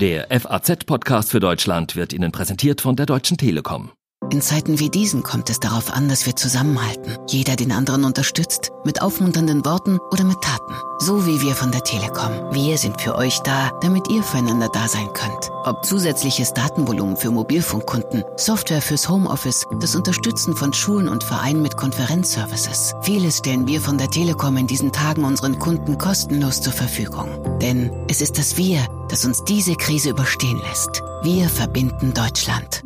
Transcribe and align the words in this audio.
Der 0.00 0.28
FAZ-Podcast 0.30 1.32
für 1.32 1.40
Deutschland 1.40 1.96
wird 1.96 2.12
Ihnen 2.12 2.30
präsentiert 2.30 2.80
von 2.80 2.94
der 2.94 3.04
Deutschen 3.04 3.36
Telekom. 3.36 3.90
In 4.30 4.42
Zeiten 4.42 4.78
wie 4.78 4.90
diesen 4.90 5.22
kommt 5.22 5.48
es 5.48 5.58
darauf 5.58 5.90
an, 5.90 6.08
dass 6.08 6.26
wir 6.26 6.36
zusammenhalten. 6.36 7.16
Jeder 7.28 7.56
den 7.56 7.72
anderen 7.72 8.04
unterstützt, 8.04 8.72
mit 8.84 9.00
aufmunternden 9.00 9.64
Worten 9.64 9.98
oder 10.10 10.24
mit 10.24 10.42
Taten. 10.42 10.74
So 10.98 11.26
wie 11.26 11.40
wir 11.40 11.54
von 11.54 11.72
der 11.72 11.82
Telekom. 11.82 12.30
Wir 12.52 12.76
sind 12.76 13.00
für 13.00 13.14
euch 13.14 13.38
da, 13.40 13.70
damit 13.80 14.10
ihr 14.10 14.22
füreinander 14.22 14.68
da 14.70 14.86
sein 14.86 15.08
könnt. 15.14 15.50
Ob 15.64 15.82
zusätzliches 15.82 16.52
Datenvolumen 16.52 17.16
für 17.16 17.30
Mobilfunkkunden, 17.30 18.22
Software 18.36 18.82
fürs 18.82 19.08
Homeoffice, 19.08 19.64
das 19.80 19.96
Unterstützen 19.96 20.54
von 20.54 20.74
Schulen 20.74 21.08
und 21.08 21.24
Vereinen 21.24 21.62
mit 21.62 21.78
Konferenzservices. 21.78 22.94
Vieles 23.00 23.38
stellen 23.38 23.66
wir 23.66 23.80
von 23.80 23.96
der 23.96 24.10
Telekom 24.10 24.58
in 24.58 24.66
diesen 24.66 24.92
Tagen 24.92 25.24
unseren 25.24 25.58
Kunden 25.58 25.96
kostenlos 25.96 26.60
zur 26.60 26.74
Verfügung. 26.74 27.28
Denn 27.62 27.90
es 28.08 28.20
ist 28.20 28.36
das 28.36 28.58
Wir, 28.58 28.86
das 29.08 29.24
uns 29.24 29.42
diese 29.44 29.74
Krise 29.74 30.10
überstehen 30.10 30.60
lässt. 30.68 31.02
Wir 31.22 31.48
verbinden 31.48 32.12
Deutschland. 32.12 32.82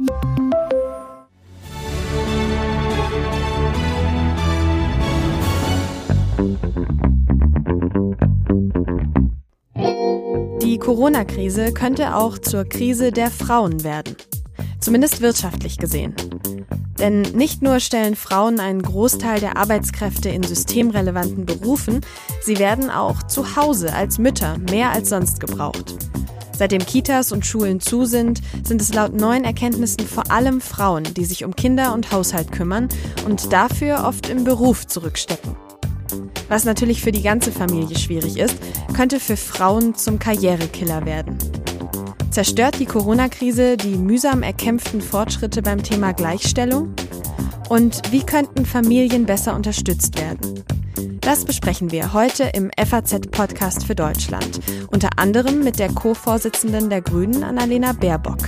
Die 10.62 10.78
Corona-Krise 10.78 11.72
könnte 11.72 12.16
auch 12.16 12.38
zur 12.38 12.64
Krise 12.64 13.12
der 13.12 13.30
Frauen 13.30 13.84
werden. 13.84 14.16
Zumindest 14.80 15.20
wirtschaftlich 15.20 15.78
gesehen. 15.78 16.14
Denn 16.98 17.22
nicht 17.22 17.62
nur 17.62 17.78
stellen 17.80 18.16
Frauen 18.16 18.60
einen 18.60 18.82
Großteil 18.82 19.40
der 19.40 19.56
Arbeitskräfte 19.56 20.28
in 20.28 20.42
systemrelevanten 20.42 21.46
Berufen, 21.46 22.00
sie 22.40 22.58
werden 22.58 22.90
auch 22.90 23.22
zu 23.24 23.56
Hause 23.56 23.92
als 23.92 24.18
Mütter 24.18 24.58
mehr 24.70 24.90
als 24.90 25.10
sonst 25.10 25.40
gebraucht. 25.40 25.94
Seitdem 26.56 26.84
Kitas 26.84 27.32
und 27.32 27.46
Schulen 27.46 27.80
zu 27.80 28.04
sind, 28.04 28.40
sind 28.62 28.80
es 28.80 28.94
laut 28.94 29.14
neuen 29.14 29.44
Erkenntnissen 29.44 30.06
vor 30.06 30.30
allem 30.30 30.60
Frauen, 30.60 31.04
die 31.04 31.24
sich 31.24 31.44
um 31.44 31.56
Kinder 31.56 31.92
und 31.94 32.12
Haushalt 32.12 32.52
kümmern 32.52 32.88
und 33.26 33.52
dafür 33.52 34.04
oft 34.04 34.28
im 34.28 34.44
Beruf 34.44 34.86
zurückstecken. 34.86 35.56
Was 36.48 36.64
natürlich 36.64 37.02
für 37.02 37.12
die 37.12 37.22
ganze 37.22 37.52
Familie 37.52 37.98
schwierig 37.98 38.38
ist, 38.38 38.56
könnte 38.94 39.20
für 39.20 39.36
Frauen 39.36 39.94
zum 39.94 40.18
Karrierekiller 40.18 41.04
werden. 41.06 41.38
Zerstört 42.30 42.78
die 42.78 42.86
Corona-Krise 42.86 43.76
die 43.76 43.96
mühsam 43.96 44.42
erkämpften 44.42 45.00
Fortschritte 45.00 45.62
beim 45.62 45.82
Thema 45.82 46.12
Gleichstellung? 46.12 46.94
Und 47.68 48.00
wie 48.10 48.22
könnten 48.22 48.64
Familien 48.64 49.26
besser 49.26 49.54
unterstützt 49.54 50.18
werden? 50.18 50.64
Das 51.20 51.44
besprechen 51.44 51.92
wir 51.92 52.12
heute 52.12 52.44
im 52.52 52.70
FAZ-Podcast 52.76 53.86
für 53.86 53.94
Deutschland, 53.94 54.60
unter 54.90 55.10
anderem 55.18 55.62
mit 55.62 55.78
der 55.78 55.88
Co-Vorsitzenden 55.88 56.90
der 56.90 57.00
Grünen, 57.00 57.44
Annalena 57.44 57.92
Baerbock. 57.92 58.38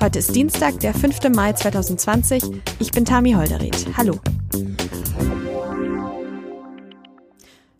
Heute 0.00 0.18
ist 0.18 0.34
Dienstag, 0.34 0.80
der 0.80 0.92
5. 0.92 1.30
Mai 1.34 1.52
2020. 1.52 2.42
Ich 2.78 2.90
bin 2.90 3.04
Tami 3.04 3.32
Holderried. 3.32 3.86
Hallo. 3.96 4.20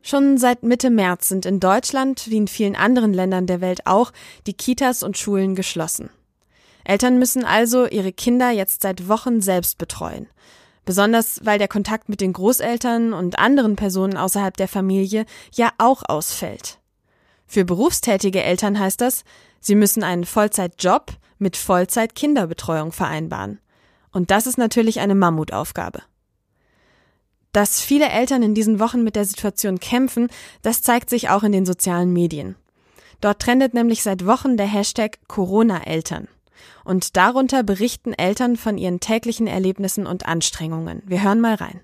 Schon 0.07 0.37
seit 0.37 0.63
Mitte 0.63 0.91
März 0.91 1.31
sind 1.31 1.47
in 1.47 1.61
Deutschland, 1.61 2.29
wie 2.29 2.37
in 2.37 2.47
vielen 2.47 2.77
anderen 2.77 3.15
Ländern 3.15 3.47
der 3.47 3.63
Welt 3.63 3.87
auch, 3.87 4.13
die 4.47 4.53
Kitas 4.53 5.03
und 5.03 5.17
Schulen 5.17 5.55
geschlossen. 5.55 6.11
Eltern 6.85 7.19
müssen 7.19 7.47
also 7.47 7.87
ihre 7.87 8.13
Kinder 8.13 8.51
jetzt 8.51 8.83
seit 8.83 9.09
Wochen 9.09 9.41
selbst 9.41 9.79
betreuen. 9.79 10.27
Besonders 10.85 11.41
weil 11.45 11.59
der 11.59 11.69
Kontakt 11.69 12.11
mit 12.11 12.21
den 12.21 12.35
Großeltern 12.35 13.15
und 13.15 13.39
anderen 13.39 13.77
Personen 13.77 14.19
außerhalb 14.19 14.55
der 14.55 14.69
Familie 14.69 15.25
ja 15.55 15.71
auch 15.79 16.03
ausfällt. 16.07 16.81
Für 17.47 17.65
berufstätige 17.65 18.43
Eltern 18.43 18.79
heißt 18.79 19.01
das, 19.01 19.25
sie 19.59 19.75
müssen 19.75 20.03
einen 20.03 20.27
Vollzeitjob 20.27 21.13
mit 21.39 21.57
Vollzeit-Kinderbetreuung 21.57 22.93
vereinbaren. 22.93 23.59
Und 24.13 24.31
das 24.31 24.47
ist 24.47 24.59
natürlich 24.59 25.01
eine 25.01 25.15
Mammutaufgabe. 25.15 26.03
Dass 27.55 27.81
viele 27.81 28.09
Eltern 28.09 28.43
in 28.43 28.53
diesen 28.53 28.81
Wochen 28.81 29.05
mit 29.05 29.15
der 29.15 29.25
Situation 29.25 29.79
kämpfen, 29.79 30.27
das 30.63 30.83
zeigt 30.83 31.09
sich 31.09 31.31
auch 31.31 31.45
in 31.45 31.53
den 31.53 31.65
sozialen 31.65 32.13
Medien. 32.13 32.57
Dort 33.21 33.41
trendet 33.41 33.75
nämlich 33.75 34.03
seit 34.03 34.27
Wochen 34.27 34.57
der 34.57 34.67
Hashtag 34.67 35.21
Corona-Eltern. 35.29 36.27
Und 36.85 37.17
darunter 37.17 37.63
berichten 37.63 38.13
Eltern 38.13 38.57
von 38.57 38.77
ihren 38.77 38.99
täglichen 38.99 39.47
Erlebnissen 39.47 40.05
und 40.05 40.27
Anstrengungen. 40.27 41.01
Wir 41.07 41.23
hören 41.23 41.41
mal 41.41 41.55
rein. 41.55 41.79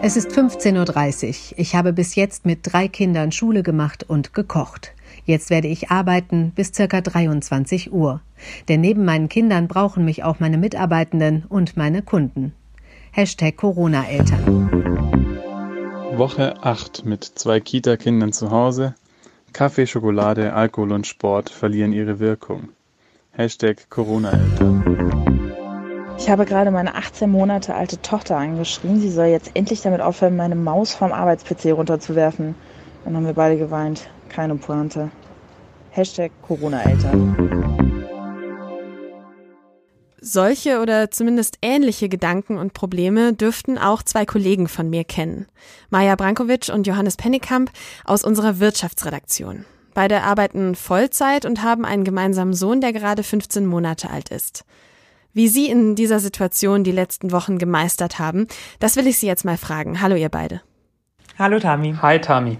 Es 0.00 0.16
ist 0.16 0.30
15.30 0.30 1.52
Uhr. 1.52 1.58
Ich 1.58 1.74
habe 1.74 1.92
bis 1.92 2.14
jetzt 2.14 2.46
mit 2.46 2.60
drei 2.62 2.88
Kindern 2.88 3.30
Schule 3.30 3.62
gemacht 3.62 4.06
und 4.08 4.32
gekocht. 4.32 4.92
Jetzt 5.26 5.50
werde 5.50 5.68
ich 5.68 5.90
arbeiten 5.90 6.52
bis 6.54 6.72
circa 6.74 7.02
23 7.02 7.92
Uhr. 7.92 8.22
Denn 8.70 8.80
neben 8.80 9.04
meinen 9.04 9.28
Kindern 9.28 9.68
brauchen 9.68 10.06
mich 10.06 10.24
auch 10.24 10.40
meine 10.40 10.56
Mitarbeitenden 10.56 11.44
und 11.50 11.76
meine 11.76 12.00
Kunden. 12.00 12.54
Hashtag 13.14 13.58
Corona-Eltern. 13.58 14.70
Woche 16.16 16.54
8 16.62 17.04
mit 17.04 17.22
zwei 17.22 17.60
Kita-Kindern 17.60 18.32
zu 18.32 18.50
Hause. 18.50 18.94
Kaffee, 19.52 19.86
Schokolade, 19.86 20.54
Alkohol 20.54 20.92
und 20.92 21.06
Sport 21.06 21.50
verlieren 21.50 21.92
ihre 21.92 22.20
Wirkung. 22.20 22.70
Hashtag 23.32 23.90
Corona-Eltern. 23.90 25.52
Ich 26.16 26.30
habe 26.30 26.46
gerade 26.46 26.70
meine 26.70 26.94
18 26.94 27.30
Monate 27.30 27.74
alte 27.74 28.00
Tochter 28.00 28.38
angeschrien. 28.38 28.98
Sie 28.98 29.10
soll 29.10 29.26
jetzt 29.26 29.50
endlich 29.52 29.82
damit 29.82 30.00
aufhören, 30.00 30.34
meine 30.34 30.54
Maus 30.54 30.94
vom 30.94 31.12
Arbeits-PC 31.12 31.72
runterzuwerfen. 31.72 32.54
Dann 33.04 33.14
haben 33.14 33.26
wir 33.26 33.34
beide 33.34 33.58
geweint. 33.58 34.08
Keine 34.30 34.54
Pointe. 34.54 35.10
Hashtag 35.90 36.32
Corona-Eltern. 36.40 37.81
Solche 40.24 40.80
oder 40.80 41.10
zumindest 41.10 41.58
ähnliche 41.62 42.08
Gedanken 42.08 42.56
und 42.56 42.74
Probleme 42.74 43.32
dürften 43.32 43.76
auch 43.76 44.04
zwei 44.04 44.24
Kollegen 44.24 44.68
von 44.68 44.88
mir 44.88 45.02
kennen. 45.02 45.46
Maja 45.90 46.14
Brankovic 46.14 46.70
und 46.72 46.86
Johannes 46.86 47.16
Pennekamp 47.16 47.72
aus 48.04 48.22
unserer 48.22 48.60
Wirtschaftsredaktion. 48.60 49.64
Beide 49.94 50.22
arbeiten 50.22 50.76
Vollzeit 50.76 51.44
und 51.44 51.64
haben 51.64 51.84
einen 51.84 52.04
gemeinsamen 52.04 52.54
Sohn, 52.54 52.80
der 52.80 52.92
gerade 52.92 53.24
15 53.24 53.66
Monate 53.66 54.10
alt 54.10 54.28
ist. 54.28 54.64
Wie 55.32 55.48
Sie 55.48 55.68
in 55.68 55.96
dieser 55.96 56.20
Situation 56.20 56.84
die 56.84 56.92
letzten 56.92 57.32
Wochen 57.32 57.58
gemeistert 57.58 58.20
haben, 58.20 58.46
das 58.78 58.94
will 58.94 59.08
ich 59.08 59.18
Sie 59.18 59.26
jetzt 59.26 59.44
mal 59.44 59.56
fragen. 59.56 60.00
Hallo 60.00 60.14
ihr 60.14 60.28
beide. 60.28 60.60
Hallo 61.36 61.58
Tami. 61.58 61.96
Hi 62.00 62.20
Tami 62.20 62.58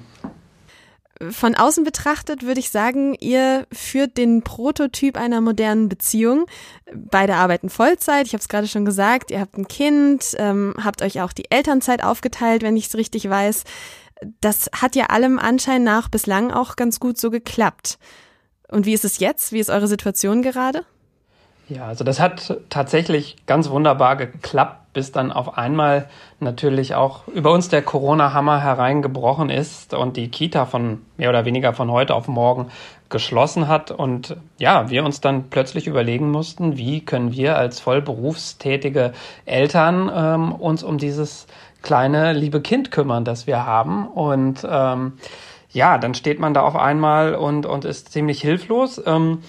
von 1.31 1.55
außen 1.55 1.85
betrachtet 1.85 2.43
würde 2.43 2.61
ich 2.61 2.71
sagen, 2.71 3.15
ihr 3.15 3.67
führt 3.73 4.17
den 4.17 4.43
Prototyp 4.43 5.17
einer 5.17 5.41
modernen 5.41 5.89
Beziehung. 5.89 6.47
Beide 6.95 7.37
arbeiten 7.37 7.71
Vollzeit, 7.71 8.27
ich 8.27 8.33
habe 8.33 8.41
es 8.41 8.49
gerade 8.49 8.67
schon 8.67 8.85
gesagt, 8.85 9.31
ihr 9.31 9.41
habt 9.41 9.57
ein 9.57 9.69
Kind, 9.69 10.35
ähm, 10.39 10.75
habt 10.83 11.03
euch 11.03 11.21
auch 11.21 11.33
die 11.33 11.51
Elternzeit 11.51 12.03
aufgeteilt, 12.03 12.63
wenn 12.63 12.77
ich 12.77 12.87
es 12.87 12.97
richtig 12.97 13.29
weiß. 13.29 13.65
Das 14.41 14.71
hat 14.81 14.97
ja 14.97 15.07
allem 15.07 15.39
Anschein 15.39 15.83
nach 15.83 16.09
bislang 16.09 16.51
auch 16.51 16.77
ganz 16.77 17.01
gut 17.01 17.19
so 17.19 17.31
geklappt. 17.31 17.99
Und 18.69 18.87
wie 18.87 18.95
ist 18.95 19.05
es 19.05 19.19
jetzt? 19.19 19.53
Wie 19.53 19.61
ist 19.61 19.71
eure 19.71 19.89
Situation 19.89 20.43
gerade? 20.43 20.85
Ja, 21.69 21.87
also 21.87 22.05
das 22.05 22.21
hat 22.21 22.61
tatsächlich 22.69 23.37
ganz 23.47 23.71
wunderbar 23.71 24.17
geklappt, 24.17 24.82
bis 24.93 25.13
dann 25.13 25.33
auf 25.33 25.57
einmal 25.57 26.09
natürlich 26.41 26.95
auch 26.95 27.27
über 27.29 27.53
uns 27.53 27.69
der 27.69 27.83
Corona-Hammer 27.83 28.61
hereingebrochen 28.61 29.51
ist 29.51 29.95
und 29.95 30.17
die 30.17 30.29
Kita 30.29 30.67
von 30.67 31.03
mehr 31.17 31.31
oder 31.31 31.45
weniger 31.45 31.73
von 31.73 31.91
heute 31.91 32.15
auf 32.15 32.29
morgen 32.29 32.69
geschlossen 33.09 33.69
hat 33.69 33.91
und 33.91 34.37
ja, 34.59 34.91
wir 34.91 35.05
uns 35.05 35.21
dann 35.21 35.51
plötzlich 35.51 35.87
überlegen 35.87 36.31
mussten, 36.31 36.77
wie 36.77 37.05
können 37.05 37.33
wir 37.33 37.57
als 37.57 37.79
vollberufstätige 37.79 39.13
Eltern 39.45 40.11
ähm, 40.15 40.53
uns 40.53 40.83
um 40.83 40.99
dieses 40.99 41.47
kleine 41.83 42.33
liebe 42.33 42.61
Kind 42.61 42.91
kümmern, 42.91 43.25
das 43.25 43.47
wir 43.47 43.67
haben 43.67 44.09
und 44.09 44.67
ähm, 44.69 45.15
ja, 45.71 45.99
dann 45.99 46.15
steht 46.15 46.39
man 46.39 46.55
da 46.55 46.63
auf 46.63 46.77
einmal 46.77 47.35
und, 47.35 47.67
und 47.67 47.85
ist 47.85 48.13
ziemlich 48.13 48.41
hilflos. 48.41 49.01
Ähm, 49.05 49.43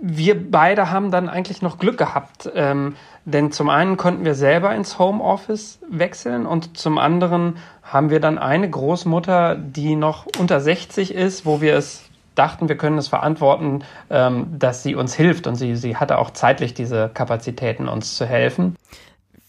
wir 0.00 0.50
beide 0.50 0.90
haben 0.90 1.10
dann 1.10 1.28
eigentlich 1.28 1.60
noch 1.60 1.78
Glück 1.78 1.98
gehabt, 1.98 2.48
ähm, 2.54 2.94
denn 3.24 3.52
zum 3.52 3.68
einen 3.68 3.96
konnten 3.96 4.24
wir 4.24 4.34
selber 4.34 4.74
ins 4.74 4.98
Homeoffice 4.98 5.78
wechseln 5.88 6.46
und 6.46 6.76
zum 6.76 6.98
anderen 6.98 7.58
haben 7.82 8.10
wir 8.10 8.20
dann 8.20 8.38
eine 8.38 8.68
Großmutter, 8.68 9.56
die 9.56 9.96
noch 9.96 10.26
unter 10.38 10.60
60 10.60 11.14
ist, 11.14 11.46
wo 11.46 11.60
wir 11.60 11.76
es 11.76 12.02
dachten, 12.34 12.68
wir 12.68 12.76
können 12.76 12.98
es 12.98 13.08
verantworten, 13.08 13.84
ähm, 14.10 14.46
dass 14.58 14.82
sie 14.82 14.94
uns 14.94 15.14
hilft 15.14 15.46
und 15.46 15.56
sie, 15.56 15.74
sie 15.76 15.96
hatte 15.96 16.18
auch 16.18 16.30
zeitlich 16.30 16.74
diese 16.74 17.10
Kapazitäten, 17.12 17.88
uns 17.88 18.16
zu 18.16 18.26
helfen. 18.26 18.76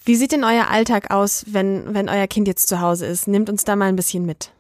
Wie 0.05 0.15
sieht 0.15 0.31
denn 0.31 0.43
euer 0.43 0.69
Alltag 0.71 1.11
aus, 1.11 1.45
wenn, 1.47 1.93
wenn 1.93 2.09
euer 2.09 2.27
Kind 2.27 2.47
jetzt 2.47 2.67
zu 2.67 2.81
Hause 2.81 3.05
ist? 3.05 3.27
Nehmt 3.27 3.49
uns 3.49 3.63
da 3.63 3.75
mal 3.75 3.85
ein 3.85 3.95
bisschen 3.95 4.25
mit. 4.25 4.51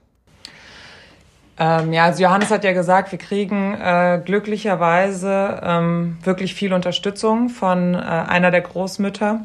Ähm, 1.59 1.91
ja, 1.91 2.05
also 2.05 2.23
Johannes 2.23 2.51
hat 2.51 2.63
ja 2.63 2.71
gesagt, 2.71 3.11
wir 3.11 3.19
kriegen 3.19 3.73
äh, 3.73 4.21
glücklicherweise 4.23 5.59
ähm, 5.61 6.17
wirklich 6.23 6.55
viel 6.55 6.71
Unterstützung 6.71 7.49
von 7.49 7.95
äh, 7.95 7.97
einer 7.97 8.49
der 8.49 8.61
Großmütter. 8.61 9.41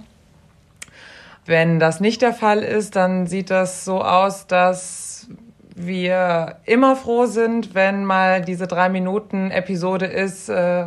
Wenn 1.44 1.80
das 1.80 1.98
nicht 1.98 2.22
der 2.22 2.32
Fall 2.32 2.62
ist, 2.62 2.94
dann 2.94 3.26
sieht 3.26 3.50
das 3.50 3.84
so 3.84 4.00
aus, 4.00 4.46
dass 4.46 5.28
wir 5.74 6.58
immer 6.64 6.94
froh 6.94 7.26
sind, 7.26 7.74
wenn 7.74 8.04
mal 8.04 8.42
diese 8.42 8.68
drei 8.68 8.88
Minuten 8.88 9.50
Episode 9.50 10.06
ist, 10.06 10.48
äh, 10.48 10.86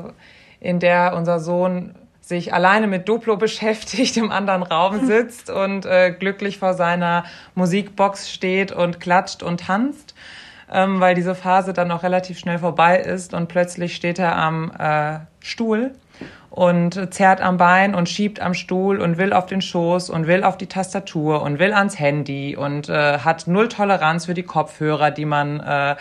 in 0.62 0.80
der 0.80 1.14
unser 1.14 1.40
Sohn 1.40 1.94
sich 2.22 2.54
alleine 2.54 2.88
mit 2.88 3.08
Duplo 3.08 3.36
beschäftigt, 3.38 4.16
im 4.18 4.32
anderen 4.32 4.64
Raum 4.64 5.06
sitzt 5.06 5.50
und 5.50 5.86
äh, 5.86 6.12
glücklich 6.12 6.58
vor 6.58 6.74
seiner 6.74 7.26
Musikbox 7.56 8.32
steht 8.32 8.72
und 8.72 9.00
klatscht 9.00 9.44
und 9.44 9.62
tanzt, 9.62 10.16
ähm, 10.72 11.00
weil 11.00 11.16
diese 11.16 11.36
Phase 11.36 11.74
dann 11.74 11.92
auch 11.92 12.04
relativ 12.04 12.40
schnell 12.40 12.60
vorbei 12.60 13.00
ist 13.00 13.34
und 13.34 13.48
plötzlich 13.48 13.96
steht 13.96 14.20
er 14.20 14.36
am 14.36 14.72
äh, 14.72 15.20
Stuhl 15.40 15.92
und 16.50 17.14
zerrt 17.14 17.42
am 17.42 17.58
Bein 17.58 17.94
und 17.94 18.10
schiebt 18.10 18.42
am 18.42 18.54
Stuhl 18.54 19.00
und 19.00 19.18
will 19.18 19.34
auf 19.34 19.46
den 19.46 19.62
Schoß 19.62 20.10
und 20.10 20.28
will 20.28 20.44
auf 20.44 20.58
die 20.58 20.68
Tastatur 20.68 21.42
und 21.42 21.60
will 21.60 21.74
ans 21.74 22.00
Handy 22.00 22.56
und 22.56 22.90
äh, 22.90 23.20
hat 23.20 23.48
null 23.48 23.68
Toleranz 23.70 24.26
für 24.26 24.34
die 24.34 24.44
Kopfhörer, 24.44 25.12
die 25.12 25.26
man 25.26 25.60
äh, 25.60 25.96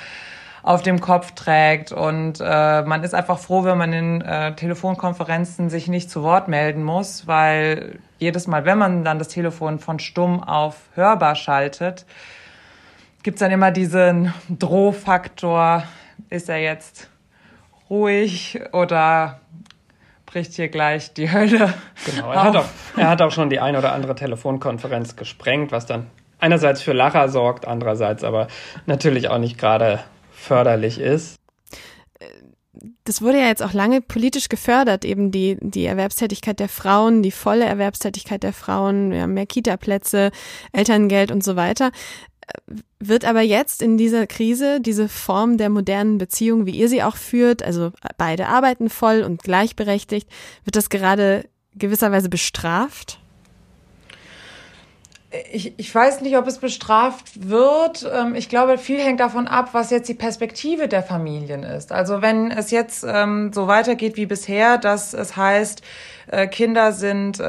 auf 0.62 0.82
dem 0.82 1.00
Kopf 1.00 1.32
trägt. 1.32 1.92
Und 1.92 2.40
äh, 2.40 2.82
man 2.82 3.04
ist 3.04 3.14
einfach 3.14 3.38
froh, 3.38 3.64
wenn 3.64 3.78
man 3.78 3.92
in 3.92 4.20
äh, 4.20 4.54
Telefonkonferenzen 4.54 5.70
sich 5.70 5.86
nicht 5.86 6.10
zu 6.10 6.22
Wort 6.22 6.48
melden 6.48 6.82
muss, 6.82 7.26
weil 7.26 8.00
jedes 8.18 8.48
Mal, 8.48 8.64
wenn 8.64 8.76
man 8.76 9.04
dann 9.04 9.18
das 9.18 9.28
Telefon 9.28 9.78
von 9.78 10.00
stumm 10.00 10.42
auf 10.42 10.76
hörbar 10.94 11.36
schaltet, 11.36 12.04
gibt's 13.26 13.40
dann 13.40 13.50
immer 13.50 13.72
diesen 13.72 14.32
Drohfaktor, 14.48 15.82
ist 16.30 16.48
er 16.48 16.58
jetzt 16.58 17.10
ruhig 17.90 18.60
oder 18.70 19.40
bricht 20.26 20.52
hier 20.52 20.68
gleich 20.68 21.12
die 21.12 21.32
Hölle. 21.32 21.74
Genau, 22.04 22.30
er 22.30 22.44
hat, 22.44 22.56
auch, 22.56 22.66
er 22.96 23.08
hat 23.08 23.22
auch 23.22 23.32
schon 23.32 23.50
die 23.50 23.58
ein 23.58 23.74
oder 23.74 23.92
andere 23.94 24.14
Telefonkonferenz 24.14 25.16
gesprengt, 25.16 25.72
was 25.72 25.86
dann 25.86 26.06
einerseits 26.38 26.82
für 26.82 26.92
Lacher 26.92 27.28
sorgt, 27.28 27.66
andererseits 27.66 28.22
aber 28.22 28.46
natürlich 28.86 29.28
auch 29.28 29.38
nicht 29.38 29.58
gerade 29.58 29.98
förderlich 30.30 31.00
ist. 31.00 31.34
Das 33.02 33.22
wurde 33.22 33.40
ja 33.40 33.46
jetzt 33.48 33.62
auch 33.62 33.72
lange 33.72 34.02
politisch 34.02 34.48
gefördert, 34.48 35.04
eben 35.04 35.32
die, 35.32 35.56
die 35.60 35.86
Erwerbstätigkeit 35.86 36.60
der 36.60 36.68
Frauen, 36.68 37.24
die 37.24 37.32
volle 37.32 37.64
Erwerbstätigkeit 37.64 38.44
der 38.44 38.52
Frauen, 38.52 39.10
wir 39.10 39.22
haben 39.22 39.34
mehr 39.34 39.46
Kita-Plätze, 39.46 40.30
Elterngeld 40.72 41.32
und 41.32 41.42
so 41.42 41.56
weiter. 41.56 41.90
Wird 42.98 43.24
aber 43.24 43.42
jetzt 43.42 43.82
in 43.82 43.98
dieser 43.98 44.26
Krise 44.26 44.80
diese 44.80 45.08
Form 45.08 45.58
der 45.58 45.68
modernen 45.68 46.18
Beziehung, 46.18 46.66
wie 46.66 46.76
ihr 46.76 46.88
sie 46.88 47.02
auch 47.02 47.16
führt, 47.16 47.62
also 47.62 47.92
beide 48.18 48.46
arbeiten 48.46 48.88
voll 48.88 49.22
und 49.22 49.42
gleichberechtigt, 49.42 50.28
wird 50.64 50.76
das 50.76 50.90
gerade 50.90 51.44
gewisserweise 51.74 52.28
bestraft? 52.28 53.18
ich, 55.52 55.78
ich 55.78 55.94
weiß 55.94 56.20
nicht, 56.20 56.36
ob 56.36 56.46
es 56.46 56.58
bestraft 56.58 57.48
wird. 57.48 58.08
Ähm, 58.12 58.34
ich 58.34 58.48
glaube, 58.48 58.78
viel 58.78 58.98
hängt 58.98 59.20
davon 59.20 59.46
ab, 59.46 59.70
was 59.72 59.90
jetzt 59.90 60.08
die 60.08 60.14
Perspektive 60.14 60.88
der 60.88 61.02
Familien 61.02 61.62
ist. 61.62 61.92
Also 61.92 62.22
wenn 62.22 62.50
es 62.50 62.70
jetzt 62.70 63.04
ähm, 63.06 63.52
so 63.52 63.66
weitergeht 63.66 64.16
wie 64.16 64.26
bisher, 64.26 64.78
dass 64.78 65.14
es 65.14 65.36
heißt, 65.36 65.82
äh, 66.28 66.46
Kinder 66.46 66.92
sind 66.92 67.40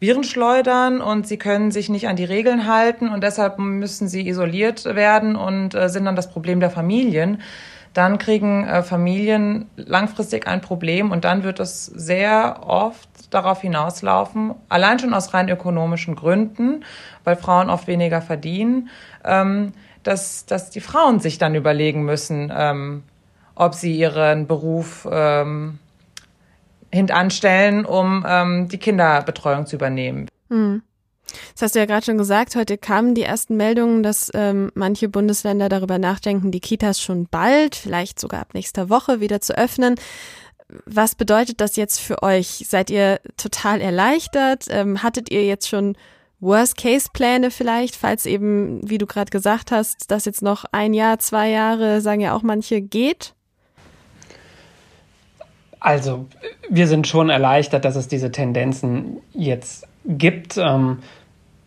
ähm, 0.00 0.06
Virenschleudern 0.06 1.00
und 1.00 1.26
sie 1.26 1.38
können 1.38 1.70
sich 1.70 1.88
nicht 1.88 2.08
an 2.08 2.16
die 2.16 2.24
Regeln 2.24 2.66
halten 2.66 3.08
und 3.08 3.22
deshalb 3.22 3.58
müssen 3.58 4.08
sie 4.08 4.28
isoliert 4.28 4.84
werden 4.84 5.36
und 5.36 5.74
äh, 5.74 5.88
sind 5.88 6.04
dann 6.04 6.16
das 6.16 6.30
Problem 6.30 6.60
der 6.60 6.70
Familien, 6.70 7.40
dann 7.94 8.18
kriegen 8.18 8.64
äh, 8.64 8.82
Familien 8.82 9.68
langfristig 9.76 10.46
ein 10.46 10.60
Problem 10.60 11.10
und 11.10 11.24
dann 11.24 11.42
wird 11.42 11.58
es 11.58 11.86
sehr 11.86 12.60
oft 12.66 13.08
darauf 13.30 13.60
hinauslaufen, 13.60 14.54
allein 14.68 14.98
schon 14.98 15.14
aus 15.14 15.34
rein 15.34 15.48
ökonomischen 15.48 16.14
Gründen, 16.14 16.84
weil 17.24 17.36
Frauen 17.36 17.70
oft 17.70 17.86
weniger 17.86 18.22
verdienen, 18.22 18.88
ähm, 19.24 19.72
dass, 20.02 20.46
dass 20.46 20.70
die 20.70 20.80
Frauen 20.80 21.18
sich 21.20 21.38
dann 21.38 21.54
überlegen 21.54 22.04
müssen, 22.04 22.52
ähm, 22.54 23.02
ob 23.54 23.74
sie 23.74 23.96
ihren 23.96 24.46
Beruf 24.46 25.06
ähm, 25.10 25.80
hintanstellen, 26.90 27.84
um 27.84 28.24
ähm, 28.26 28.68
die 28.68 28.78
Kinderbetreuung 28.78 29.66
zu 29.66 29.76
übernehmen. 29.76 30.28
Hm. 30.48 30.82
Das 31.52 31.62
hast 31.62 31.74
du 31.74 31.78
ja 31.78 31.86
gerade 31.86 32.06
schon 32.06 32.18
gesagt, 32.18 32.56
heute 32.56 32.78
kamen 32.78 33.14
die 33.14 33.22
ersten 33.22 33.56
Meldungen, 33.56 34.02
dass 34.02 34.30
ähm, 34.34 34.70
manche 34.74 35.08
Bundesländer 35.08 35.68
darüber 35.68 35.98
nachdenken, 35.98 36.50
die 36.50 36.60
Kitas 36.60 37.02
schon 37.02 37.26
bald, 37.26 37.74
vielleicht 37.74 38.18
sogar 38.18 38.40
ab 38.40 38.54
nächster 38.54 38.88
Woche 38.88 39.20
wieder 39.20 39.40
zu 39.40 39.56
öffnen. 39.56 39.96
Was 40.86 41.14
bedeutet 41.14 41.60
das 41.60 41.76
jetzt 41.76 41.98
für 42.00 42.22
euch? 42.22 42.64
Seid 42.68 42.90
ihr 42.90 43.20
total 43.36 43.80
erleichtert? 43.80 44.66
Ähm, 44.68 45.02
hattet 45.02 45.30
ihr 45.30 45.44
jetzt 45.44 45.68
schon 45.68 45.96
Worst-Case-Pläne 46.40 47.50
vielleicht, 47.50 47.96
falls 47.96 48.26
eben, 48.26 48.80
wie 48.88 48.98
du 48.98 49.06
gerade 49.06 49.30
gesagt 49.30 49.72
hast, 49.72 50.10
das 50.10 50.24
jetzt 50.24 50.42
noch 50.42 50.64
ein 50.72 50.94
Jahr, 50.94 51.18
zwei 51.18 51.50
Jahre, 51.50 52.00
sagen 52.00 52.20
ja 52.20 52.34
auch 52.34 52.42
manche, 52.42 52.80
geht? 52.80 53.34
Also, 55.80 56.26
wir 56.68 56.86
sind 56.86 57.06
schon 57.06 57.30
erleichtert, 57.30 57.84
dass 57.84 57.96
es 57.96 58.08
diese 58.08 58.32
Tendenzen 58.32 59.18
jetzt 59.32 59.86
gibt. 60.04 60.56
Ähm, 60.56 60.98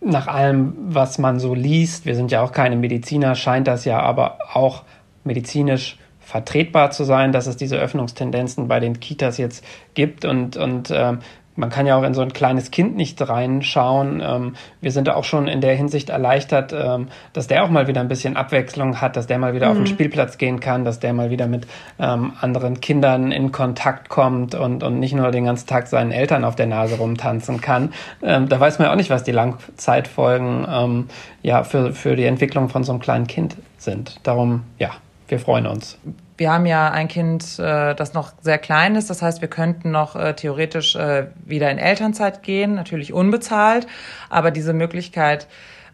nach 0.02 0.28
allem, 0.28 0.74
was 0.90 1.20
man 1.20 1.40
so 1.40 1.54
liest, 1.54 2.06
wir 2.06 2.16
sind 2.16 2.32
ja 2.32 2.42
auch 2.42 2.52
keine 2.52 2.76
Mediziner, 2.76 3.36
scheint 3.36 3.68
das 3.68 3.86
ja 3.86 4.00
aber 4.00 4.40
auch 4.54 4.84
medizinisch 5.24 5.98
vertretbar 6.20 6.92
zu 6.92 7.04
sein, 7.04 7.32
dass 7.32 7.46
es 7.46 7.58
diese 7.58 7.78
Öffnungstendenzen 7.78 8.68
bei 8.68 8.80
den 8.80 9.00
Kitas 9.00 9.38
jetzt 9.38 9.64
gibt 9.94 10.26
und, 10.26 10.58
und 10.58 10.90
ähm, 10.92 11.20
man 11.62 11.70
kann 11.70 11.86
ja 11.86 11.96
auch 11.96 12.02
in 12.02 12.16
so 12.16 12.22
ein 12.22 12.34
kleines 12.34 12.72
Kind 12.72 12.96
nicht 12.96 13.22
reinschauen. 13.22 14.20
Ähm, 14.26 14.56
wir 14.82 14.92
sind 14.92 15.08
auch 15.12 15.24
schon 15.24 15.48
in 15.48 15.62
der 15.62 15.76
Hinsicht 15.76 16.10
erleichtert, 16.10 16.74
ähm, 16.74 17.10
dass 17.34 17.46
der 17.46 17.64
auch 17.64 17.70
mal 17.70 17.88
wieder 17.88 18.02
ein 18.02 18.08
bisschen 18.08 18.36
Abwechslung 18.36 19.00
hat, 19.00 19.16
dass 19.16 19.28
der 19.28 19.38
mal 19.38 19.54
wieder 19.54 19.68
mhm. 19.68 19.72
auf 19.72 19.78
den 19.78 19.84
mhm. 19.84 19.96
Spielplatz 19.96 20.40
gehen 20.40 20.60
kann, 20.60 20.84
dass 20.84 21.00
der 21.00 21.14
mal 21.14 21.30
wieder 21.30 21.46
mit 21.46 21.68
ähm, 22.00 22.34
anderen 22.42 22.82
Kindern 22.82 23.32
in 23.32 23.52
Kontakt 23.52 24.10
kommt 24.10 24.56
und, 24.56 24.82
und 24.82 25.00
nicht 25.00 25.14
nur 25.14 25.30
den 25.30 25.46
ganzen 25.46 25.68
Tag 25.68 25.86
seinen 25.86 26.12
Eltern 26.12 26.44
auf 26.44 26.56
der 26.56 26.66
Nase 26.66 26.98
rumtanzen 26.98 27.62
kann. 27.62 27.94
Ähm, 28.24 28.50
da 28.50 28.60
weiß 28.60 28.80
man 28.80 28.88
ja 28.88 28.92
auch 28.92 28.98
nicht, 28.98 29.12
was 29.12 29.24
die 29.24 29.32
Langzeitfolgen 29.32 30.66
ähm, 30.68 31.10
ja, 31.44 31.64
für, 31.64 31.94
für 31.94 32.16
die 32.16 32.26
Entwicklung 32.26 32.70
von 32.70 32.84
so 32.84 32.92
einem 32.92 33.02
kleinen 33.02 33.28
Kind 33.28 33.56
sind. 33.78 34.16
Darum, 34.24 34.64
ja, 34.80 34.90
wir 35.28 35.38
freuen 35.38 35.68
uns. 35.68 36.00
Wir 36.42 36.52
haben 36.52 36.66
ja 36.66 36.90
ein 36.90 37.08
Kind, 37.08 37.60
äh, 37.60 37.94
das 37.94 38.16
noch 38.16 38.34
sehr 38.42 38.58
klein 38.58 38.96
ist. 38.96 39.12
Das 39.12 39.22
heißt, 39.22 39.42
wir 39.42 39.48
könnten 39.48 39.92
noch 39.92 40.16
äh, 40.16 40.34
theoretisch 40.34 40.96
äh, 40.96 41.28
wieder 41.46 41.70
in 41.70 41.78
Elternzeit 41.78 42.42
gehen, 42.42 42.74
natürlich 42.74 43.14
unbezahlt. 43.14 43.86
Aber 44.28 44.50
diese 44.50 44.74
Möglichkeit 44.74 45.46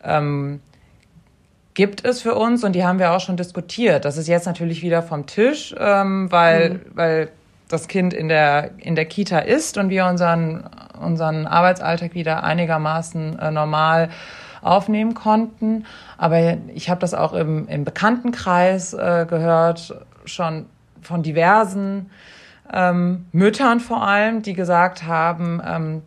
ähm, 0.06 0.62
gibt 1.74 2.06
es 2.06 2.22
für 2.22 2.36
uns 2.36 2.64
und 2.64 2.78
die 2.78 2.86
haben 2.86 2.98
wir 2.98 3.12
auch 3.12 3.20
schon 3.20 3.36
diskutiert. 3.36 4.06
Das 4.06 4.16
ist 4.16 4.30
jetzt 4.30 4.46
natürlich 4.46 4.82
wieder 4.82 5.04
vom 5.04 5.26
Tisch, 5.26 5.76
ähm, 5.78 6.32
weil, 6.32 6.70
mhm. 6.70 6.82
weil 6.94 7.30
das 7.68 7.90
Kind 7.90 8.14
in 8.14 8.30
der, 8.30 8.72
in 8.78 8.96
der 8.96 9.04
Kita 9.04 9.40
ist 9.40 9.78
und 9.78 9.90
wir 9.90 10.06
unseren, 10.06 10.64
unseren 10.98 11.46
Arbeitsalltag 11.46 12.14
wieder 12.14 12.46
einigermaßen 12.46 13.38
äh, 13.38 13.52
normal 13.52 14.08
aufnehmen 14.62 15.14
konnten. 15.14 15.86
Aber 16.18 16.58
ich 16.74 16.90
habe 16.90 17.02
das 17.02 17.14
auch 17.14 17.34
im, 17.34 17.68
im 17.68 17.84
Bekanntenkreis 17.84 18.94
äh, 18.94 19.26
gehört, 19.30 19.94
schon 20.28 20.66
von 21.02 21.24
diversen 21.24 22.10
ähm, 22.72 23.26
Müttern 23.32 23.80
vor 23.80 24.06
allem, 24.06 24.42
die 24.42 24.54
gesagt 24.54 25.04
haben, 25.04 25.62
ähm, 25.66 26.02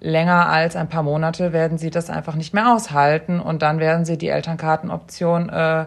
länger 0.00 0.48
als 0.48 0.74
ein 0.74 0.88
paar 0.88 1.04
Monate 1.04 1.52
werden 1.52 1.78
sie 1.78 1.90
das 1.90 2.10
einfach 2.10 2.34
nicht 2.34 2.54
mehr 2.54 2.72
aushalten 2.72 3.38
und 3.38 3.62
dann 3.62 3.78
werden 3.78 4.04
sie 4.04 4.18
die 4.18 4.28
Elternkartenoption 4.28 5.48
äh, 5.48 5.86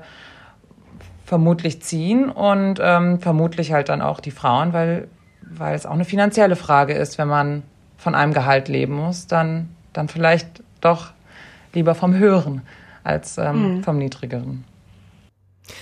vermutlich 1.26 1.82
ziehen 1.82 2.30
und 2.30 2.80
ähm, 2.82 3.20
vermutlich 3.20 3.74
halt 3.74 3.90
dann 3.90 4.02
auch 4.02 4.20
die 4.22 4.32
Frauen, 4.32 4.72
weil, 4.72 5.10
weil 5.42 5.76
es 5.76 5.86
auch 5.86 5.94
eine 5.94 6.06
finanzielle 6.06 6.56
Frage 6.56 6.94
ist, 6.94 7.18
wenn 7.18 7.28
man 7.28 7.64
von 7.98 8.16
einem 8.16 8.34
Gehalt 8.34 8.70
leben 8.70 8.94
muss, 8.94 9.28
dann, 9.28 9.70
dann 9.92 10.08
vielleicht 10.08 10.64
doch 10.80 11.12
lieber 11.74 11.96
vom 11.96 12.14
Höheren 12.14 12.62
als 13.04 13.38
ähm, 13.38 13.78
mhm. 13.78 13.84
vom 13.84 13.98
Niedrigeren. 13.98 14.64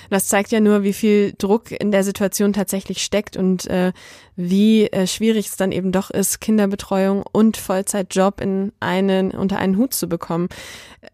Das 0.09 0.27
zeigt 0.27 0.51
ja 0.51 0.59
nur, 0.59 0.83
wie 0.83 0.93
viel 0.93 1.33
Druck 1.37 1.71
in 1.71 1.91
der 1.91 2.03
Situation 2.03 2.53
tatsächlich 2.53 3.03
steckt 3.03 3.37
und 3.37 3.67
äh, 3.67 3.91
wie 4.35 4.87
äh, 4.87 5.07
schwierig 5.07 5.47
es 5.47 5.55
dann 5.55 5.71
eben 5.71 5.91
doch 5.91 6.09
ist, 6.09 6.41
Kinderbetreuung 6.41 7.23
und 7.31 7.57
Vollzeitjob 7.57 8.41
in 8.41 8.71
einen, 8.79 9.31
unter 9.31 9.57
einen 9.57 9.77
Hut 9.77 9.93
zu 9.93 10.07
bekommen. 10.07 10.49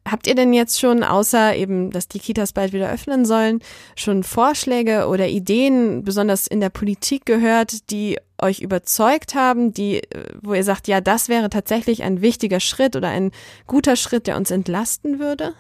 Habt 0.10 0.28
ihr 0.28 0.36
denn 0.36 0.54
jetzt 0.54 0.80
schon, 0.80 1.04
außer 1.04 1.56
eben, 1.56 1.92
dass 1.92 2.08
die 2.08 2.20
Kitas 2.20 2.54
bald 2.54 2.74
wieder 2.74 2.92
öffnen 2.92 3.26
sollen, 3.26 3.60
schon 3.96 4.24
Vorschläge 4.24 5.08
oder 5.08 5.28
Ideen, 5.28 6.04
besonders 6.04 6.48
in 6.48 6.60
der 6.62 6.70
Politik 6.70 7.26
gehört, 7.26 7.90
die 7.92 8.18
euch 8.42 8.62
überzeugt 8.62 9.36
haben, 9.36 9.74
die, 9.74 10.04
äh, 10.04 10.34
wo 10.42 10.54
ihr 10.54 10.64
sagt, 10.64 10.88
ja, 10.88 11.02
das 11.02 11.30
wäre 11.30 11.50
tatsächlich 11.50 12.04
ein 12.04 12.22
wichtiger 12.22 12.60
Schritt 12.60 12.96
oder 12.96 13.10
ein 13.10 13.32
guter 13.68 13.96
Schritt, 13.96 14.28
der 14.28 14.38
uns 14.38 14.52
entlasten 14.52 15.20
würde? 15.20 15.54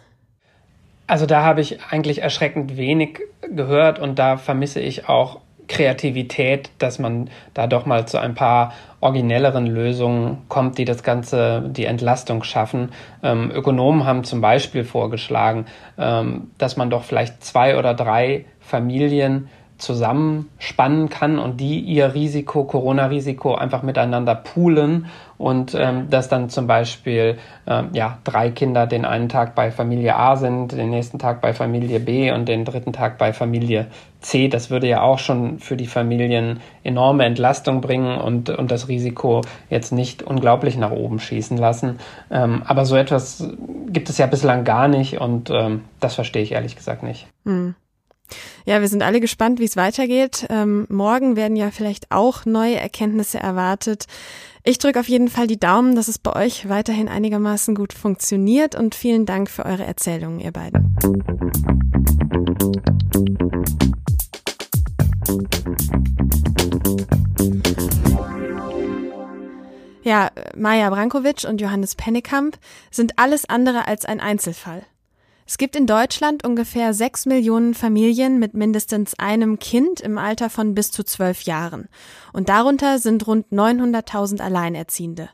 Also 1.10 1.25
da 1.25 1.44
habe 1.44 1.60
ich 1.60 1.80
eigentlich 1.89 2.22
erschreckend 2.22 2.78
wenig 2.78 3.22
gehört 3.42 3.98
und 3.98 4.20
da 4.20 4.38
vermisse 4.38 4.80
ich 4.80 5.10
auch 5.10 5.39
Kreativität, 5.68 6.70
dass 6.78 7.00
man 7.00 7.32
da 7.56 7.66
doch 7.66 7.88
mal 7.88 8.08
zu 8.08 8.20
ein 8.20 8.36
paar 8.36 8.74
originelleren 9.00 9.66
Lösungen 9.66 10.44
kommt, 10.50 10.78
die 10.78 10.86
das 10.86 11.01
Ganze, 11.01 11.63
die 11.68 11.86
Entlastung 11.86 12.44
schaffen. 12.44 12.92
Ähm, 13.24 13.50
Ökonomen 13.50 14.06
haben 14.06 14.24
zum 14.24 14.39
Beispiel 14.39 14.84
vorgeschlagen, 14.84 15.66
ähm, 15.98 16.51
dass 16.60 16.78
man 16.78 16.92
doch 16.92 17.04
vielleicht 17.04 17.44
zwei 17.44 17.80
oder 17.80 17.96
drei 17.96 18.46
Familien 18.60 19.50
zusammenspannen 19.79 21.09
kann 21.09 21.39
und 21.39 21.59
die 21.59 21.79
ihr 21.79 22.13
Risiko, 22.13 22.65
Corona-Risiko 22.65 23.55
einfach 23.55 23.81
miteinander 23.81 24.36
poolen 24.36 25.07
und 25.38 25.74
ähm, 25.74 26.09
dass 26.09 26.27
dann 26.27 26.50
zum 26.50 26.67
Beispiel 26.67 27.38
ähm, 27.65 27.89
ja, 27.93 28.17
drei 28.25 28.51
Kinder 28.51 28.88
den 28.88 29.05
einen 29.05 29.29
Tag 29.29 29.55
bei 29.55 29.71
Familie 29.71 30.15
A 30.17 30.36
sind, 30.36 30.74
den 30.74 30.89
nächsten 30.89 31.17
Tag 31.17 31.39
bei 31.39 31.53
Familie 31.53 32.01
B 32.01 32.29
und 32.31 32.48
den 32.50 32.65
dritten 32.65 32.91
Tag 32.91 33.17
bei 33.17 33.31
Familie 33.31 33.88
C. 34.19 34.50
Das 34.50 34.69
würde 34.69 34.88
ja 34.89 35.01
auch 35.01 35.17
schon 35.17 35.59
für 35.59 35.77
die 35.77 35.88
Familien 35.88 36.59
enorme 36.83 37.24
Entlastung 37.24 37.79
bringen 37.79 38.17
und, 38.17 38.50
und 38.50 38.69
das 38.69 38.89
Risiko 38.89 39.41
jetzt 39.69 39.93
nicht 39.93 40.24
unglaublich 40.24 40.77
nach 40.77 40.91
oben 40.91 41.19
schießen 41.19 41.57
lassen. 41.57 42.00
Ähm, 42.29 42.63
aber 42.65 42.83
so 42.83 42.98
etwas 42.98 43.48
gibt 43.88 44.09
es 44.09 44.17
ja 44.17 44.27
bislang 44.27 44.65
gar 44.65 44.89
nicht 44.89 45.21
und 45.21 45.50
ähm, 45.50 45.83
das 46.01 46.15
verstehe 46.15 46.43
ich 46.43 46.51
ehrlich 46.51 46.75
gesagt 46.75 47.01
nicht. 47.01 47.27
Hm. 47.45 47.75
Ja, 48.70 48.82
wir 48.82 48.88
sind 48.88 49.02
alle 49.02 49.20
gespannt, 49.20 49.60
wie 49.60 49.66
es 49.66 49.78
weitergeht. 49.78 50.46
Ähm, 50.48 50.86
morgen 50.90 51.36
werden 51.36 51.58
ja 51.58 51.72
vielleicht 51.72 52.12
auch 52.12 52.46
neue 52.46 52.76
Erkenntnisse 52.76 53.40
erwartet. 53.40 54.06
Ich 54.64 54.78
drücke 54.78 55.00
auf 55.00 55.10
jeden 55.10 55.28
Fall 55.28 55.48
die 55.48 55.60
Daumen, 55.60 55.96
dass 55.96 56.08
es 56.08 56.20
bei 56.20 56.36
euch 56.36 56.70
weiterhin 56.70 57.08
einigermaßen 57.08 57.74
gut 57.74 57.94
funktioniert 57.94 58.76
und 58.76 58.94
vielen 58.94 59.26
Dank 59.26 59.50
für 59.50 59.66
eure 59.66 59.86
Erzählungen, 59.86 60.40
ihr 60.40 60.52
beiden. 60.52 60.96
Ja, 70.04 70.30
Maja 70.56 70.92
Brankovic 70.92 71.44
und 71.50 71.60
Johannes 71.60 71.96
Pennekamp 71.96 72.60
sind 72.92 73.18
alles 73.18 73.50
andere 73.50 73.88
als 73.88 74.06
ein 74.06 74.20
Einzelfall. 74.20 74.86
Es 75.50 75.58
gibt 75.58 75.75
in 75.75 75.88
Deutschland 75.88 76.46
ungefähr 76.46 76.94
sechs 76.94 77.25
Millionen 77.25 77.74
Familien 77.74 78.38
mit 78.38 78.53
mindestens 78.53 79.18
einem 79.18 79.58
Kind 79.58 80.00
im 80.00 80.20
Alter 80.20 80.48
von 80.48 80.75
bis 80.75 80.91
zu 80.91 81.03
zwölf 81.03 81.41
Jahren. 81.41 81.89
Und 82.34 82.50
darunter 82.50 83.00
sind 83.00 83.25
rund 83.25 83.48
900.000 83.51 84.41
Alleinerziehende. 84.41 85.32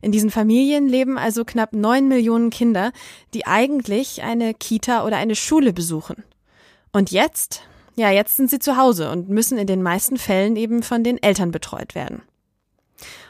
In 0.00 0.10
diesen 0.10 0.30
Familien 0.30 0.88
leben 0.88 1.18
also 1.18 1.44
knapp 1.44 1.74
neun 1.74 2.08
Millionen 2.08 2.48
Kinder, 2.48 2.92
die 3.34 3.46
eigentlich 3.46 4.22
eine 4.22 4.54
Kita 4.54 5.04
oder 5.04 5.18
eine 5.18 5.36
Schule 5.36 5.74
besuchen. 5.74 6.24
Und 6.90 7.10
jetzt? 7.10 7.60
Ja, 7.94 8.10
jetzt 8.10 8.38
sind 8.38 8.48
sie 8.48 8.58
zu 8.58 8.78
Hause 8.78 9.10
und 9.10 9.28
müssen 9.28 9.58
in 9.58 9.66
den 9.66 9.82
meisten 9.82 10.16
Fällen 10.16 10.56
eben 10.56 10.82
von 10.82 11.04
den 11.04 11.22
Eltern 11.22 11.50
betreut 11.50 11.94
werden. 11.94 12.22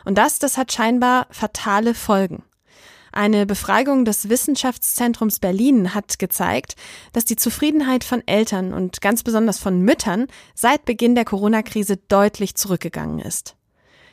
Und 0.05 0.19
das, 0.19 0.39
das 0.39 0.57
hat 0.57 0.73
scheinbar 0.73 1.27
fatale 1.31 1.95
Folgen. 1.95 2.45
Eine 3.17 3.47
Befragung 3.47 4.05
des 4.05 4.29
Wissenschaftszentrums 4.29 5.39
Berlin 5.39 5.95
hat 5.95 6.19
gezeigt, 6.19 6.77
dass 7.15 7.25
die 7.25 7.37
Zufriedenheit 7.37 8.05
von 8.05 8.23
Eltern 8.27 8.75
und 8.75 9.01
ganz 9.01 9.23
besonders 9.23 9.59
von 9.59 9.81
Müttern 9.81 10.27
seit 10.55 10.85
Beginn 10.85 11.15
der 11.15 11.25
Corona-Krise 11.25 11.97
deutlich 11.97 12.57
zurückgegangen 12.57 13.21
ist. 13.21 13.57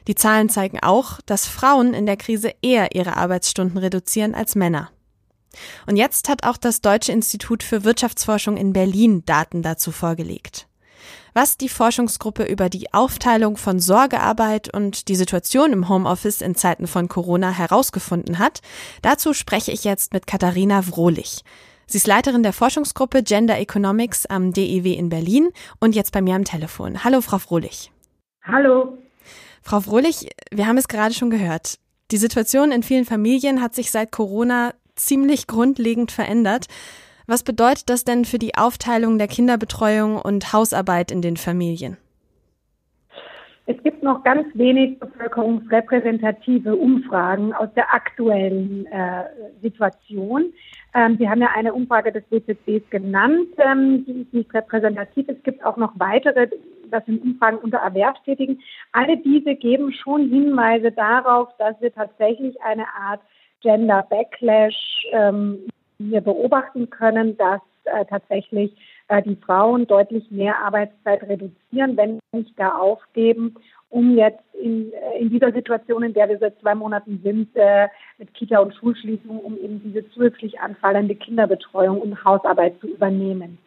Die 0.08 0.16
Zahlen 0.16 0.48
zeigen 0.48 0.80
auch, 0.80 1.20
dass 1.26 1.48
Frauen 1.48 1.94
in 1.94 2.06
der 2.06 2.16
Krise 2.16 2.54
eher 2.62 2.96
ihre 2.96 3.18
Arbeitsstunden 3.18 3.78
reduzieren 3.78 4.36
als 4.36 4.56
Männer. 4.56 4.90
Und 5.86 5.98
jetzt 5.98 6.30
hat 6.30 6.46
auch 6.46 6.56
das 6.56 6.80
Deutsche 6.80 7.12
Institut 7.12 7.62
für 7.62 7.84
Wirtschaftsforschung 7.84 8.56
in 8.56 8.72
Berlin 8.72 9.26
Daten 9.26 9.64
dazu 9.64 9.92
vorgelegt. 9.92 10.70
Was 11.34 11.58
die 11.58 11.70
Forschungsgruppe 11.70 12.44
über 12.44 12.70
die 12.70 12.94
Aufteilung 12.94 13.58
von 13.58 13.80
Sorgearbeit 13.80 14.74
und 14.74 15.08
die 15.08 15.16
Situation 15.16 15.74
im 15.74 15.90
Homeoffice 15.90 16.42
in 16.42 16.56
Zeiten 16.56 16.88
von 16.88 17.08
Corona 17.08 17.52
herausgefunden 17.52 18.40
hat, 18.40 18.62
dazu 19.02 19.34
spreche 19.34 19.72
ich 19.72 19.84
jetzt 19.84 20.14
mit 20.14 20.28
Katharina 20.28 20.88
Wrohlich. 20.88 21.44
Sie 21.86 21.98
ist 21.98 22.08
Leiterin 22.08 22.44
der 22.44 22.54
Forschungsgruppe 22.54 23.24
Gender 23.24 23.60
Economics 23.60 24.26
am 24.26 24.54
DEW 24.54 24.94
in 24.94 25.10
Berlin 25.10 25.50
und 25.80 25.96
jetzt 25.96 26.12
bei 26.12 26.22
mir 26.22 26.36
am 26.36 26.46
Telefon. 26.46 27.04
Hallo, 27.04 27.22
Frau 27.22 27.40
Frohlich. 27.40 27.92
Hallo. 28.44 28.98
Frau 29.62 29.80
Frohlich, 29.80 30.30
wir 30.52 30.68
haben 30.68 30.78
es 30.78 30.88
gerade 30.88 31.14
schon 31.14 31.30
gehört. 31.30 31.80
Die 32.12 32.18
Situation 32.18 32.72
in 32.72 32.84
vielen 32.84 33.06
Familien 33.06 33.62
hat 33.62 33.76
sich 33.76 33.92
seit 33.92 34.12
Corona 34.12 34.74
ziemlich 34.96 35.48
grundlegend 35.48 36.12
verändert. 36.12 36.68
Was 37.26 37.44
bedeutet 37.44 37.90
das 37.90 38.04
denn 38.04 38.26
für 38.26 38.40
die 38.40 38.56
Aufteilung 38.56 39.18
der 39.18 39.28
Kinderbetreuung 39.28 40.18
und 40.18 40.52
Hausarbeit 40.52 41.12
in 41.12 41.22
den 41.22 41.38
Familien? 41.38 41.98
Es 43.66 43.82
gibt 43.82 44.04
noch 44.04 44.24
ganz 44.26 44.46
wenig 44.56 45.00
bevölkerungsrepräsentative 45.00 46.76
Umfragen 46.76 47.54
aus 47.54 47.70
der 47.76 47.94
aktuellen 47.94 48.86
äh, 48.88 49.24
Situation. 49.62 50.52
Ähm, 50.94 51.16
Sie 51.18 51.30
haben 51.30 51.40
ja 51.40 51.48
eine 51.56 51.74
Umfrage 51.74 52.12
des 52.12 52.24
WZBs 52.30 52.90
genannt, 52.90 53.48
ähm, 53.58 54.04
die 54.06 54.24
ist 54.24 54.34
nicht 54.34 54.54
repräsentativ. 54.54 55.30
Es 55.30 55.42
gibt 55.44 55.64
auch 55.64 55.78
noch 55.78 55.94
weitere, 55.96 56.50
das 56.92 57.06
sind 57.06 57.24
Umfragen 57.24 57.58
unter 57.58 57.78
Erwerbstätigen. 57.78 58.60
Alle 58.92 59.16
diese 59.16 59.56
geben 59.56 59.94
schon 59.94 60.30
Hinweise 60.30 60.92
darauf, 60.92 61.48
dass 61.58 61.80
wir 61.80 61.94
tatsächlich 61.94 62.62
eine 62.62 62.86
Art 62.94 63.22
Gender 63.62 64.06
Backlash 64.10 65.08
ähm, 65.14 65.60
wir 65.98 66.22
beobachten 66.22 66.90
können, 66.90 67.38
dass 67.38 67.62
äh, 67.86 68.06
tatsächlich 68.06 68.76
äh, 69.08 69.22
die 69.22 69.36
Frauen 69.36 69.88
deutlich 69.88 70.30
mehr 70.32 70.60
Arbeitszeit 70.60 71.24
reduzieren, 71.24 71.98
wenn 71.98 72.20
nicht 72.32 72.56
gar 72.56 72.80
aufgeben, 72.80 73.56
um 73.90 74.18
jetzt 74.18 74.44
in, 74.60 74.92
äh, 74.94 75.20
in 75.20 75.30
dieser 75.30 75.52
Situation, 75.52 76.04
in 76.04 76.14
der 76.14 76.30
wir 76.30 76.40
seit 76.40 76.60
zwei 76.60 76.76
Monaten 76.76 77.20
sind, 77.24 77.50
äh, 77.56 77.88
mit 78.18 78.34
Kita- 78.34 78.60
und 78.60 78.74
Schulschließung, 78.76 79.40
um 79.40 79.58
eben 79.58 79.82
diese 79.84 80.10
zusätzlich 80.12 80.60
anfallende 80.60 81.16
Kinderbetreuung 81.16 82.02
und 82.02 82.24
Hausarbeit 82.24 82.80
zu 82.80 82.88
übernehmen. 82.88 83.58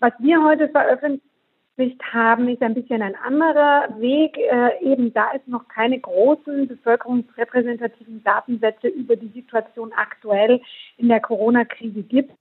Was 0.00 0.12
wir 0.18 0.42
heute 0.44 0.68
veröffentlicht 0.68 1.33
Sicht 1.76 2.00
haben, 2.12 2.48
ist 2.48 2.62
ein 2.62 2.74
bisschen 2.74 3.02
ein 3.02 3.16
anderer 3.16 3.88
Weg. 3.98 4.38
Äh, 4.38 4.80
eben 4.80 5.12
da 5.12 5.28
es 5.34 5.42
noch 5.46 5.66
keine 5.68 5.98
großen 5.98 6.68
bevölkerungsrepräsentativen 6.68 8.22
Datensätze 8.22 8.88
über 8.88 9.16
die 9.16 9.28
Situation 9.28 9.92
aktuell 9.96 10.60
in 10.96 11.08
der 11.08 11.20
Corona-Krise 11.20 12.02
gibt, 12.02 12.32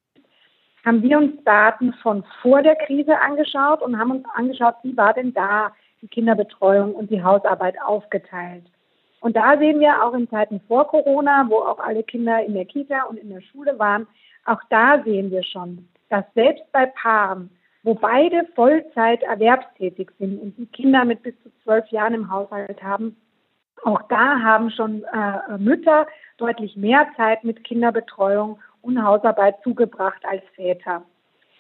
haben 0.86 1.02
wir 1.02 1.18
uns 1.18 1.44
Daten 1.46 1.94
von 2.02 2.24
vor 2.42 2.62
der 2.62 2.76
Krise 2.76 3.20
angeschaut 3.20 3.82
und 3.82 3.98
haben 3.98 4.12
uns 4.12 4.26
angeschaut, 4.36 4.76
wie 4.84 4.96
war 4.96 5.14
denn 5.14 5.34
da 5.34 5.72
die 6.02 6.08
Kinderbetreuung 6.08 6.94
und 6.94 7.10
die 7.10 7.24
Hausarbeit 7.24 7.76
aufgeteilt. 7.82 8.66
Und 9.22 9.38
da 9.38 9.58
sehen 9.58 9.80
wir 9.80 10.04
auch 10.04 10.14
in 10.14 10.30
Zeiten 10.30 10.60
vor 10.68 10.86
Corona, 10.88 11.46
wo 11.48 11.60
auch 11.60 11.80
alle 11.80 12.04
Kinder 12.04 12.44
in 12.46 12.54
der 12.54 12.66
Kita 12.66 13.04
und 13.04 13.18
in 13.18 13.30
der 13.30 13.42
Schule 13.42 13.80
waren, 13.80 14.06
auch 14.46 14.60
da 14.70 15.02
sehen 15.04 15.32
wir 15.32 15.44
schon, 15.44 15.88
dass 16.10 16.26
selbst 16.36 16.70
bei 16.74 16.88
Paaren, 16.88 17.50
wo 17.84 17.94
beide 17.94 18.48
Vollzeit 18.56 19.22
erwerbstätig 19.24 20.10
sind 20.18 20.42
und 20.42 20.58
die 20.58 20.66
Kinder 20.68 21.06
mit 21.06 21.22
bis 21.22 21.36
zu 21.44 21.52
zwölf 21.64 21.88
Jahren 21.90 22.14
im 22.14 22.32
Haushalt 22.32 22.82
haben, 22.82 23.18
auch 23.84 24.02
da 24.04 24.40
haben 24.40 24.72
schon 24.72 25.04
äh, 25.04 25.58
Mütter 25.58 26.08
deutlich 26.38 26.76
mehr 26.78 27.08
Zeit 27.18 27.44
mit 27.44 27.64
Kinderbetreuung 27.64 28.60
und 28.82 29.04
Hausarbeit 29.04 29.62
zugebracht 29.64 30.22
als 30.26 30.44
Väter. 30.56 31.04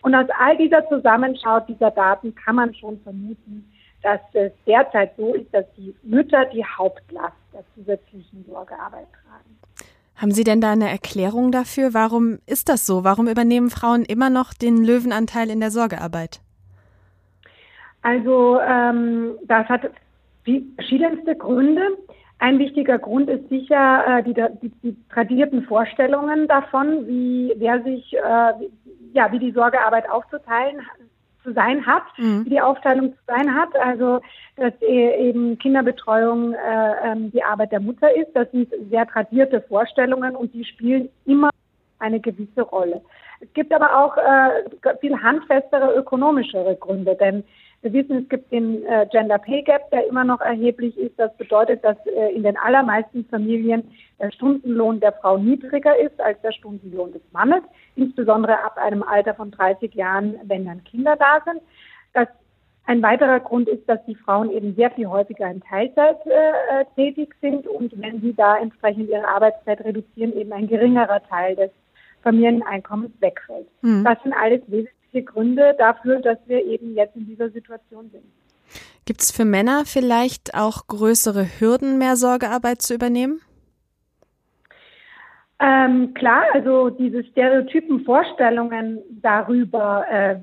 Und 0.02 0.16
aus 0.16 0.28
all 0.40 0.58
dieser 0.58 0.88
Zusammenschau 0.88 1.62
dieser 1.62 1.92
Daten 1.92 2.34
kann 2.36 2.56
man 2.56 2.74
schon 2.76 3.00
vermuten, 3.02 3.72
dass 4.02 4.20
es 4.34 4.52
derzeit 4.68 5.16
so 5.18 5.34
ist, 5.34 5.54
dass 5.54 5.66
die 5.78 5.96
Mütter 6.04 6.46
die 6.46 6.64
Hauptlast 6.64 7.36
der 7.54 7.64
zusätzlichen 7.74 8.46
Sorgearbeit 8.46 9.08
tragen. 9.24 9.60
Haben 10.24 10.32
Sie 10.32 10.46
denn 10.46 10.62
da 10.62 10.72
eine 10.72 10.90
Erklärung 10.90 11.52
dafür? 11.52 11.94
Warum 11.94 12.38
ist 12.46 12.70
das 12.70 12.86
so? 12.86 13.04
Warum 13.04 13.28
übernehmen 13.28 13.70
Frauen 13.70 14.06
immer 14.06 14.30
noch 14.30 14.54
den 14.54 14.78
Löwenanteil 14.78 15.50
in 15.50 15.60
der 15.60 15.70
Sorgearbeit? 15.70 16.40
Also 18.04 18.58
ähm, 18.62 19.34
das 19.44 19.68
hat 19.68 19.82
verschiedenste 20.46 21.36
Gründe. 21.36 21.82
Ein 22.40 22.58
wichtiger 22.58 23.00
Grund 23.00 23.30
ist 23.30 23.50
sicher 23.50 24.20
äh, 24.20 24.24
die, 24.24 24.34
die, 24.62 24.72
die, 24.82 24.96
tradierten 25.10 25.64
Vorstellungen 25.64 26.48
davon, 26.48 27.06
wie 27.06 27.52
wer 27.58 27.84
sich, 27.84 28.14
äh, 28.14 28.54
ja, 29.12 29.30
wie 29.30 29.40
die 29.40 29.52
Sorgearbeit 29.52 30.10
aufzuteilen 30.10 30.80
zu 31.44 31.54
sein 31.54 31.86
hat, 31.86 32.04
mhm. 32.18 32.46
wie 32.46 32.50
die 32.52 32.62
Aufteilung 32.62 33.14
zu 33.14 33.20
sein 33.28 33.54
hat. 33.54 33.76
Also 33.76 34.22
dass 34.56 34.74
e-, 34.82 35.30
eben 35.30 35.58
Kinderbetreuung 35.58 36.54
äh, 36.54 36.58
ähm, 37.12 37.32
die 37.32 37.44
Arbeit 37.44 37.72
der 37.72 37.80
Mutter 37.80 38.16
ist. 38.16 38.30
Das 38.34 38.50
sind 38.52 38.72
sehr 38.90 39.08
tradierte 39.08 39.62
Vorstellungen 39.62 40.36
und 40.36 40.54
die 40.54 40.66
spielen 40.66 41.10
immer 41.26 41.50
eine 42.00 42.20
gewisse 42.20 42.62
Rolle. 42.62 43.02
Es 43.44 43.54
gibt 43.54 43.74
aber 43.74 44.00
auch 44.00 44.16
äh, 44.16 44.98
viel 45.02 45.22
handfestere 45.22 45.94
ökonomischere 45.96 46.78
Gründe, 46.78 47.16
denn 47.16 47.44
wir 47.82 47.92
wissen, 47.92 48.20
es 48.20 48.30
gibt 48.30 48.50
den 48.54 48.86
äh, 48.86 49.06
Gender 49.12 49.38
Pay 49.38 49.64
Gap, 49.64 49.92
der 49.92 50.08
immer 50.08 50.24
noch 50.24 50.40
erheblich 50.40 50.98
ist. 50.98 51.20
Das 51.20 51.36
bedeutet, 51.36 51.84
dass 51.84 51.98
äh, 52.06 52.34
in 52.34 52.44
den 52.44 52.56
allermeisten 52.56 53.26
Familien 53.26 53.92
der 54.18 54.32
Stundenlohn 54.32 55.02
der 55.02 55.12
Frau 55.12 55.38
niedriger 55.38 55.98
ist 56.00 56.18
als 56.22 56.40
der 56.42 56.54
Stundenlohn 56.54 57.12
des 57.12 57.22
Mannes, 57.34 57.62
insbesondere 57.98 58.64
ab 58.64 58.78
einem 58.78 59.04
Alter 59.04 59.34
von 59.34 59.52
30 59.52 59.94
Jahren, 59.94 60.40
wenn 60.44 60.66
dann 60.66 60.86
Kinder 60.86 61.18
da 61.18 61.42
sind. 61.44 61.62
Das 62.14 62.30
Ein 62.86 63.02
weiterer 63.02 63.42
Grund 63.42 63.68
ist, 63.68 63.88
dass 63.90 64.00
die 64.06 64.16
Frauen 64.16 64.50
eben 64.52 64.76
sehr 64.76 64.92
viel 64.92 65.08
häufiger 65.08 65.52
in 65.52 65.62
Teilzeit 65.62 66.26
äh, 66.26 66.86
tätig 66.96 67.36
sind 67.42 67.68
und 67.68 67.92
wenn 68.02 68.22
sie 68.22 68.34
da 68.34 68.58
entsprechend 68.58 69.10
ihre 69.10 69.28
Arbeitszeit 69.28 69.84
reduzieren, 69.84 70.32
eben 70.38 70.54
ein 70.54 70.68
geringerer 70.68 71.22
Teil 71.28 71.58
des 71.58 71.72
Familieneinkommens 72.24 73.12
wegfällt. 73.20 73.68
Mhm. 73.82 74.04
Das 74.04 74.18
sind 74.24 74.34
alles 74.34 74.62
wesentliche 74.68 75.24
Gründe 75.24 75.76
dafür, 75.78 76.20
dass 76.20 76.38
wir 76.48 76.66
eben 76.66 76.96
jetzt 76.96 77.16
in 77.16 77.28
dieser 77.28 77.50
Situation 77.50 78.10
sind. 78.12 78.24
Gibt 79.06 79.22
es 79.22 79.32
für 79.32 79.46
Männer 79.46 79.84
vielleicht 79.86 80.56
auch 80.56 80.88
größere 80.88 81.46
Hürden, 81.60 81.98
mehr 81.98 82.16
Sorgearbeit 82.16 82.82
zu 82.82 82.94
übernehmen? 82.94 83.42
Ähm, 85.60 86.14
klar, 86.14 86.44
also 86.54 86.90
diese 86.90 87.24
stereotypen 87.26 88.04
Vorstellungen 88.04 89.00
darüber, 89.22 90.06
äh, 90.10 90.38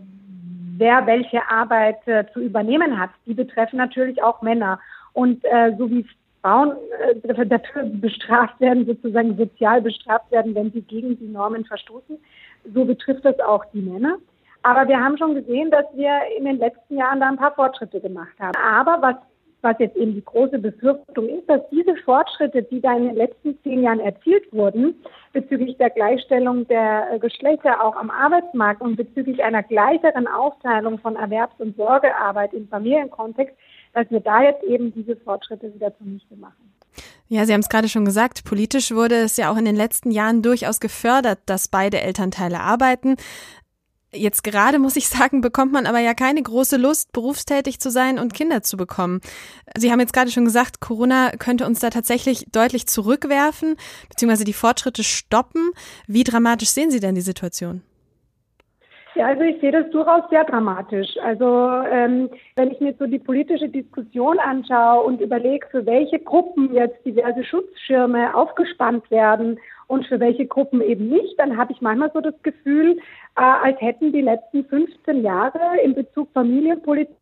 wer 0.77 1.07
welche 1.07 1.41
Arbeit 1.51 2.07
äh, 2.07 2.25
zu 2.33 2.41
übernehmen 2.41 2.99
hat, 2.99 3.11
die 3.27 3.35
betreffen 3.35 3.77
natürlich 3.77 4.23
auch 4.23 4.41
Männer. 4.43 4.79
Und 5.13 5.45
äh, 5.45 5.75
so 5.77 5.91
wie 5.91 6.07
Frauen 6.43 6.73
äh, 7.25 7.47
dafür 7.47 7.85
bestraft 7.85 8.59
werden, 8.61 8.87
sozusagen 8.87 9.37
sozial 9.37 9.83
bestraft 9.83 10.31
werden, 10.31 10.55
wenn 10.55 10.73
sie 10.73 10.83
gegen 10.83 11.19
die 11.19 11.29
Normen 11.29 11.65
verstoßen, 11.65 12.19
so 12.75 12.85
betrifft 12.85 13.25
das 13.25 13.39
auch 13.41 13.65
die 13.73 13.83
Männer. 13.83 14.17
Aber 14.63 14.89
wir 14.89 14.99
haben 14.99 15.17
schon 15.17 15.35
gesehen, 15.35 15.71
dass 15.71 15.87
wir 15.95 16.13
in 16.37 16.45
den 16.45 16.59
letzten 16.59 16.97
Jahren 16.99 17.21
da 17.21 17.29
ein 17.29 17.39
paar 17.39 17.55
Fortschritte 17.55 18.01
gemacht 18.01 18.39
haben. 18.39 18.57
Aber 18.57 19.01
was 19.01 19.17
was 19.63 19.79
jetzt 19.79 19.97
eben 19.97 20.15
die 20.15 20.25
große 20.25 20.59
Befürchtung 20.59 21.29
ist, 21.29 21.49
dass 21.49 21.61
diese 21.71 21.95
Fortschritte, 21.97 22.63
die 22.63 22.81
da 22.81 22.97
in 22.97 23.09
den 23.09 23.17
letzten 23.17 23.59
zehn 23.63 23.83
Jahren 23.83 24.01
erzielt 24.01 24.51
wurden, 24.53 24.95
bezüglich 25.33 25.77
der 25.77 25.91
Gleichstellung 25.91 26.67
der 26.69 27.13
äh, 27.13 27.19
Geschlechter 27.19 27.83
auch 27.85 27.97
am 27.97 28.11
Arbeitsmarkt 28.11 28.81
und 28.81 28.97
bezüglich 28.97 29.43
einer 29.43 29.63
gleicheren 29.63 30.27
Aufteilung 30.27 30.99
von 30.99 31.17
Erwerbs- 31.17 31.61
und 31.61 31.77
Sorgearbeit 31.77 32.55
im 32.55 32.69
Familienkontext, 32.69 33.55
dass 33.93 34.11
wir 34.11 34.21
da 34.21 34.43
jetzt 34.43 34.63
eben 34.65 34.93
diese 34.93 35.17
Fortschritte 35.17 35.73
wieder 35.75 35.97
zunichte 35.97 36.37
machen. 36.37 36.73
Ja, 37.29 37.47
Sie 37.47 37.53
haben 37.53 37.61
es 37.61 37.69
gerade 37.69 37.89
schon 37.89 38.05
gesagt, 38.05 38.45
politisch 38.45 38.91
wurde 38.91 39.15
es 39.15 39.37
ja 39.37 39.53
auch 39.53 39.57
in 39.57 39.65
den 39.65 39.77
letzten 39.77 40.11
Jahren 40.11 40.43
durchaus 40.43 40.81
gefördert, 40.81 41.39
dass 41.47 41.69
beide 41.69 42.01
Elternteile 42.01 42.61
arbeiten. 42.61 43.17
Jetzt 44.13 44.43
gerade, 44.43 44.81
muss 44.81 44.97
ich 44.97 45.09
sagen, 45.09 45.41
bekommt 45.41 45.71
man 45.71 45.87
aber 45.87 46.01
ja 46.01 46.15
keine 46.15 46.43
große 46.43 46.77
Lust, 46.77 47.13
berufstätig 47.13 47.79
zu 47.79 47.93
sein 47.93 48.19
und 48.19 48.35
Kinder 48.35 48.63
zu 48.63 48.77
bekommen. 48.77 49.21
Sie 49.79 49.93
haben 49.93 50.01
jetzt 50.01 50.13
gerade 50.13 50.33
schon 50.33 50.45
gesagt, 50.45 50.81
Corona 50.81 51.31
könnte 51.39 51.67
uns 51.67 51.79
da 51.79 51.91
tatsächlich 51.91 52.47
deutlich 52.51 52.89
zurückwerfen, 52.89 53.77
beziehungsweise 54.09 54.45
die 54.45 54.53
Fortschritte 54.53 55.05
stoppen. 55.05 55.71
Wie 56.09 56.25
dramatisch 56.25 56.71
sehen 56.71 56.91
Sie 56.91 56.99
denn 56.99 57.15
die 57.15 57.21
Situation? 57.21 57.83
Ja, 59.17 59.26
also 59.26 59.43
ich 59.43 59.61
sehe 59.61 59.73
das 59.73 59.90
durchaus 59.90 60.23
sehr 60.31 60.45
dramatisch. 60.45 61.17
Also 61.23 61.83
ähm, 61.90 62.31
wenn 62.55 62.71
ich 62.71 62.81
mir 62.81 62.95
so 62.99 63.07
die 63.07 63.19
politische 63.19 63.69
Diskussion 63.69 64.38
anschaue 64.38 65.02
und 65.02 65.21
überlege, 65.21 65.67
für 65.71 65.85
welche 65.85 66.21
Gruppen 66.21 66.73
jetzt 66.73 67.05
diverse 67.05 67.43
Schutzschirme 67.43 68.35
aufgespannt 68.35 69.11
werden 69.11 69.59
und 69.88 70.07
für 70.07 70.21
welche 70.21 70.47
Gruppen 70.47 70.81
eben 70.81 71.09
nicht, 71.09 71.38
dann 71.38 71.57
habe 71.57 71.73
ich 71.73 71.81
manchmal 71.81 72.12
so 72.14 72.21
das 72.21 72.40
Gefühl, 72.43 72.99
äh, 73.37 73.43
als 73.43 73.81
hätten 73.81 74.12
die 74.12 74.21
letzten 74.21 74.64
15 74.64 75.23
Jahre 75.23 75.81
in 75.83 75.95
Bezug 75.95 76.29
Familienpolitik 76.33 77.17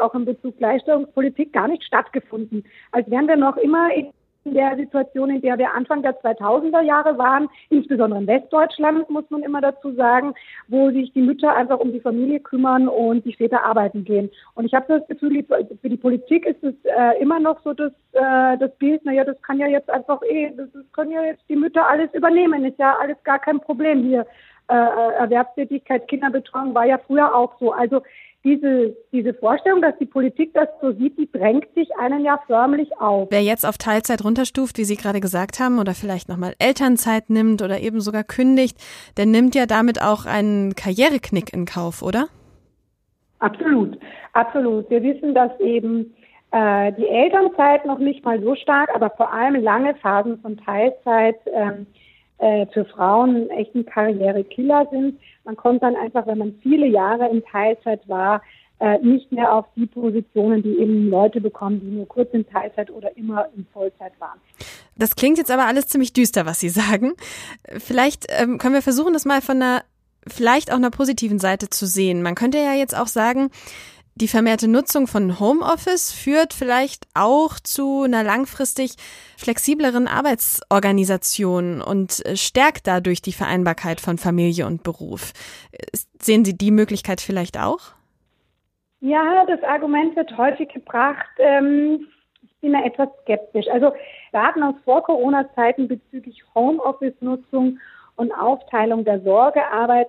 auch 0.00 0.14
in 0.14 0.26
Bezug 0.26 0.58
Gleichstellungspolitik 0.58 1.54
gar 1.54 1.68
nicht 1.68 1.84
stattgefunden. 1.84 2.64
Als 2.92 3.10
wären 3.10 3.28
wir 3.28 3.36
noch 3.36 3.56
immer 3.56 3.94
in 3.94 4.12
der 4.44 4.76
Situation, 4.76 5.30
in 5.30 5.40
der 5.40 5.58
wir 5.58 5.74
Anfang 5.74 6.02
der 6.02 6.18
2000er 6.20 6.82
Jahre 6.82 7.18
waren, 7.18 7.48
insbesondere 7.70 8.20
in 8.20 8.26
Westdeutschland, 8.26 9.08
muss 9.10 9.28
man 9.30 9.42
immer 9.42 9.60
dazu 9.60 9.92
sagen, 9.92 10.34
wo 10.68 10.90
sich 10.90 11.12
die 11.12 11.22
Mütter 11.22 11.54
einfach 11.54 11.78
um 11.78 11.92
die 11.92 12.00
Familie 12.00 12.40
kümmern 12.40 12.88
und 12.88 13.24
die 13.24 13.34
Väter 13.34 13.64
arbeiten 13.64 14.04
gehen. 14.04 14.30
Und 14.54 14.64
ich 14.64 14.74
habe 14.74 14.86
das 14.88 15.06
Gefühl, 15.08 15.44
für 15.80 15.88
die 15.88 15.96
Politik 15.96 16.46
ist 16.46 16.62
es 16.62 16.74
äh, 16.84 17.20
immer 17.20 17.40
noch 17.40 17.62
so 17.62 17.72
das, 17.72 17.92
äh, 18.12 18.58
das 18.58 18.74
Bild, 18.78 19.04
naja, 19.04 19.24
das 19.24 19.40
kann 19.42 19.58
ja 19.58 19.66
jetzt 19.66 19.90
einfach 19.90 20.20
eh, 20.22 20.50
das, 20.56 20.68
das 20.72 20.84
können 20.92 21.12
ja 21.12 21.22
jetzt 21.22 21.42
die 21.48 21.56
Mütter 21.56 21.86
alles 21.86 22.12
übernehmen, 22.14 22.64
ist 22.64 22.78
ja 22.78 22.96
alles 23.00 23.16
gar 23.24 23.38
kein 23.38 23.60
Problem 23.60 24.04
hier. 24.04 24.26
Äh 24.70 24.74
Erwerbstätigkeit, 24.74 26.08
Kinderbetreuung 26.08 26.74
war 26.74 26.84
ja 26.84 26.98
früher 26.98 27.34
auch 27.34 27.58
so. 27.58 27.72
Also 27.72 28.02
diese, 28.44 28.96
diese 29.12 29.34
Vorstellung, 29.34 29.82
dass 29.82 29.98
die 29.98 30.06
Politik 30.06 30.54
das 30.54 30.68
so 30.80 30.92
sieht, 30.92 31.18
die 31.18 31.30
drängt 31.30 31.66
sich 31.74 31.88
einen 31.98 32.24
ja 32.24 32.40
förmlich 32.46 32.88
auf. 33.00 33.28
Wer 33.30 33.42
jetzt 33.42 33.66
auf 33.66 33.78
Teilzeit 33.78 34.24
runterstuft, 34.24 34.78
wie 34.78 34.84
Sie 34.84 34.96
gerade 34.96 35.20
gesagt 35.20 35.58
haben, 35.58 35.78
oder 35.78 35.92
vielleicht 35.94 36.28
nochmal 36.28 36.54
Elternzeit 36.58 37.30
nimmt 37.30 37.62
oder 37.62 37.80
eben 37.80 38.00
sogar 38.00 38.24
kündigt, 38.24 38.78
der 39.16 39.26
nimmt 39.26 39.54
ja 39.54 39.66
damit 39.66 40.00
auch 40.00 40.24
einen 40.24 40.74
Karriereknick 40.74 41.52
in 41.52 41.64
Kauf, 41.64 42.02
oder? 42.02 42.28
Absolut, 43.40 43.98
absolut. 44.32 44.88
Wir 44.90 45.02
wissen, 45.02 45.34
dass 45.34 45.58
eben 45.60 46.14
äh, 46.52 46.92
die 46.92 47.06
Elternzeit 47.06 47.84
noch 47.86 47.98
nicht 47.98 48.24
mal 48.24 48.40
so 48.40 48.54
stark, 48.54 48.90
aber 48.94 49.10
vor 49.10 49.32
allem 49.32 49.62
lange 49.62 49.94
Phasen 49.96 50.40
von 50.40 50.56
Teilzeit 50.56 51.36
ähm, 51.52 51.86
äh, 52.38 52.66
für 52.72 52.84
Frauen 52.84 53.50
echt 53.50 53.74
ein 53.74 53.86
Karrierekiller 53.86 54.86
sind. 54.90 55.18
Man 55.44 55.56
kommt 55.56 55.82
dann 55.82 55.96
einfach, 55.96 56.26
wenn 56.26 56.38
man 56.38 56.54
viele 56.62 56.86
Jahre 56.86 57.28
in 57.28 57.42
Teilzeit 57.44 58.08
war, 58.08 58.42
äh, 58.80 58.98
nicht 58.98 59.32
mehr 59.32 59.52
auf 59.52 59.66
die 59.74 59.86
Positionen, 59.86 60.62
die 60.62 60.78
eben 60.78 61.10
Leute 61.10 61.40
bekommen, 61.40 61.80
die 61.80 61.88
nur 61.88 62.06
kurz 62.06 62.32
in 62.32 62.46
Teilzeit 62.46 62.90
oder 62.90 63.16
immer 63.16 63.48
in 63.56 63.66
Vollzeit 63.72 64.12
waren. 64.20 64.38
Das 64.96 65.16
klingt 65.16 65.38
jetzt 65.38 65.50
aber 65.50 65.66
alles 65.66 65.88
ziemlich 65.88 66.12
düster, 66.12 66.46
was 66.46 66.60
Sie 66.60 66.68
sagen. 66.68 67.14
Vielleicht 67.78 68.26
ähm, 68.28 68.58
können 68.58 68.74
wir 68.74 68.82
versuchen, 68.82 69.12
das 69.12 69.24
mal 69.24 69.40
von 69.40 69.56
einer, 69.56 69.82
vielleicht 70.26 70.70
auch 70.70 70.76
einer 70.76 70.90
positiven 70.90 71.38
Seite 71.38 71.70
zu 71.70 71.86
sehen. 71.86 72.22
Man 72.22 72.34
könnte 72.34 72.58
ja 72.58 72.74
jetzt 72.74 72.96
auch 72.96 73.06
sagen, 73.08 73.50
die 74.18 74.28
vermehrte 74.28 74.68
Nutzung 74.68 75.06
von 75.06 75.38
Homeoffice 75.38 76.12
führt 76.12 76.52
vielleicht 76.52 77.06
auch 77.14 77.60
zu 77.60 78.02
einer 78.02 78.24
langfristig 78.24 78.96
flexibleren 79.36 80.08
Arbeitsorganisation 80.08 81.80
und 81.80 82.24
äh, 82.26 82.36
stärkt 82.36 82.86
dadurch 82.86 83.22
die 83.22 83.32
Vereinbarkeit 83.32 84.00
von 84.00 84.18
Familie 84.18 84.66
und 84.66 84.82
Beruf. 84.82 85.32
Sehen 86.20 86.44
Sie 86.44 86.56
die 86.56 86.72
Möglichkeit 86.72 87.20
vielleicht 87.20 87.58
auch? 87.58 87.92
Ja, 89.00 89.44
das 89.46 89.62
Argument 89.62 90.16
wird 90.16 90.36
häufig 90.36 90.68
gebracht. 90.70 91.28
Ähm, 91.38 92.08
ich 92.42 92.54
bin 92.60 92.72
da 92.72 92.84
etwas 92.84 93.08
skeptisch. 93.22 93.66
Also 93.68 93.92
Daten 94.32 94.62
aus 94.64 94.74
Vor-Corona-Zeiten 94.84 95.86
bezüglich 95.86 96.42
Homeoffice-Nutzung 96.54 97.78
und 98.16 98.32
Aufteilung 98.32 99.04
der 99.04 99.20
Sorgearbeit 99.20 100.08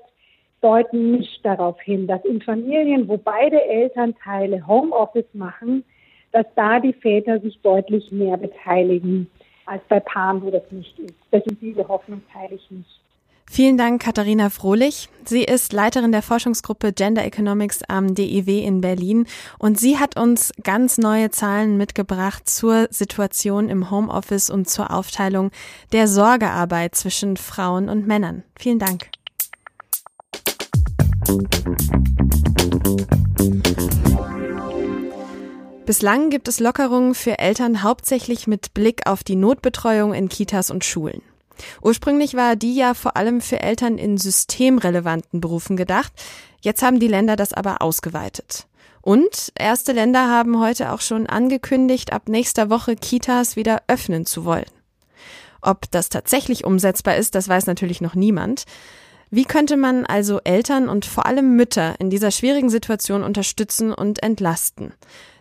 deuten 0.61 1.11
nicht 1.11 1.43
darauf 1.45 1.79
hin, 1.81 2.07
dass 2.07 2.23
in 2.25 2.41
Familien, 2.41 3.07
wo 3.07 3.17
beide 3.17 3.63
Elternteile 3.63 4.65
Homeoffice 4.65 5.33
machen, 5.33 5.83
dass 6.31 6.45
da 6.55 6.79
die 6.79 6.93
Väter 6.93 7.39
sich 7.39 7.59
deutlich 7.61 8.11
mehr 8.11 8.37
beteiligen 8.37 9.29
als 9.65 9.81
bei 9.87 9.99
Paaren, 9.99 10.41
wo 10.41 10.51
das 10.51 10.63
nicht 10.71 10.97
ist. 10.99 11.15
Das 11.31 11.45
ist 11.45 11.61
diese 11.61 11.87
Hoffnung 11.87 12.21
teile 12.33 12.55
ich 12.55 12.71
nicht. 12.71 13.01
Vielen 13.51 13.77
Dank, 13.79 14.03
Katharina 14.03 14.51
Frohlich. 14.51 15.09
Sie 15.25 15.43
ist 15.43 15.73
Leiterin 15.73 16.11
der 16.11 16.21
Forschungsgruppe 16.21 16.93
Gender 16.93 17.25
Economics 17.25 17.81
am 17.87 18.13
DIW 18.13 18.59
in 18.59 18.79
Berlin 18.79 19.25
und 19.57 19.79
sie 19.79 19.97
hat 19.97 20.19
uns 20.19 20.53
ganz 20.63 20.99
neue 20.99 21.31
Zahlen 21.31 21.75
mitgebracht 21.75 22.47
zur 22.47 22.87
Situation 22.91 23.67
im 23.67 23.89
Homeoffice 23.89 24.51
und 24.51 24.69
zur 24.69 24.93
Aufteilung 24.93 25.49
der 25.93 26.07
Sorgearbeit 26.07 26.93
zwischen 26.93 27.37
Frauen 27.37 27.89
und 27.89 28.05
Männern. 28.05 28.43
Vielen 28.55 28.77
Dank. 28.77 29.09
Bislang 35.85 36.29
gibt 36.29 36.47
es 36.47 36.59
Lockerungen 36.59 37.13
für 37.13 37.37
Eltern 37.39 37.83
hauptsächlich 37.83 38.47
mit 38.47 38.73
Blick 38.73 39.07
auf 39.07 39.23
die 39.23 39.35
Notbetreuung 39.35 40.13
in 40.13 40.29
Kitas 40.29 40.71
und 40.71 40.85
Schulen. 40.85 41.21
Ursprünglich 41.81 42.35
war 42.35 42.55
die 42.55 42.75
ja 42.75 42.93
vor 42.93 43.15
allem 43.15 43.41
für 43.41 43.59
Eltern 43.59 43.97
in 43.97 44.17
systemrelevanten 44.17 45.41
Berufen 45.41 45.77
gedacht. 45.77 46.13
Jetzt 46.61 46.81
haben 46.81 46.99
die 46.99 47.07
Länder 47.07 47.35
das 47.35 47.53
aber 47.53 47.81
ausgeweitet. 47.81 48.67
Und 49.01 49.51
erste 49.55 49.91
Länder 49.91 50.29
haben 50.29 50.59
heute 50.59 50.91
auch 50.91 51.01
schon 51.01 51.27
angekündigt, 51.27 52.11
ab 52.11 52.27
nächster 52.27 52.69
Woche 52.69 52.95
Kitas 52.95 53.55
wieder 53.55 53.83
öffnen 53.87 54.25
zu 54.25 54.45
wollen. 54.45 54.69
Ob 55.61 55.91
das 55.91 56.09
tatsächlich 56.09 56.65
umsetzbar 56.65 57.17
ist, 57.17 57.35
das 57.35 57.47
weiß 57.47 57.65
natürlich 57.65 58.01
noch 58.01 58.15
niemand. 58.15 58.65
Wie 59.31 59.45
könnte 59.45 59.77
man 59.77 60.07
also 60.07 60.39
Eltern 60.43 60.89
und 60.89 61.05
vor 61.05 61.27
allem 61.27 61.55
Mütter 61.55 61.95
in 61.99 62.09
dieser 62.09 62.31
schwierigen 62.31 62.71
Situation 62.71 63.21
unterstützen 63.21 63.93
und 63.93 64.23
entlasten? 64.23 64.93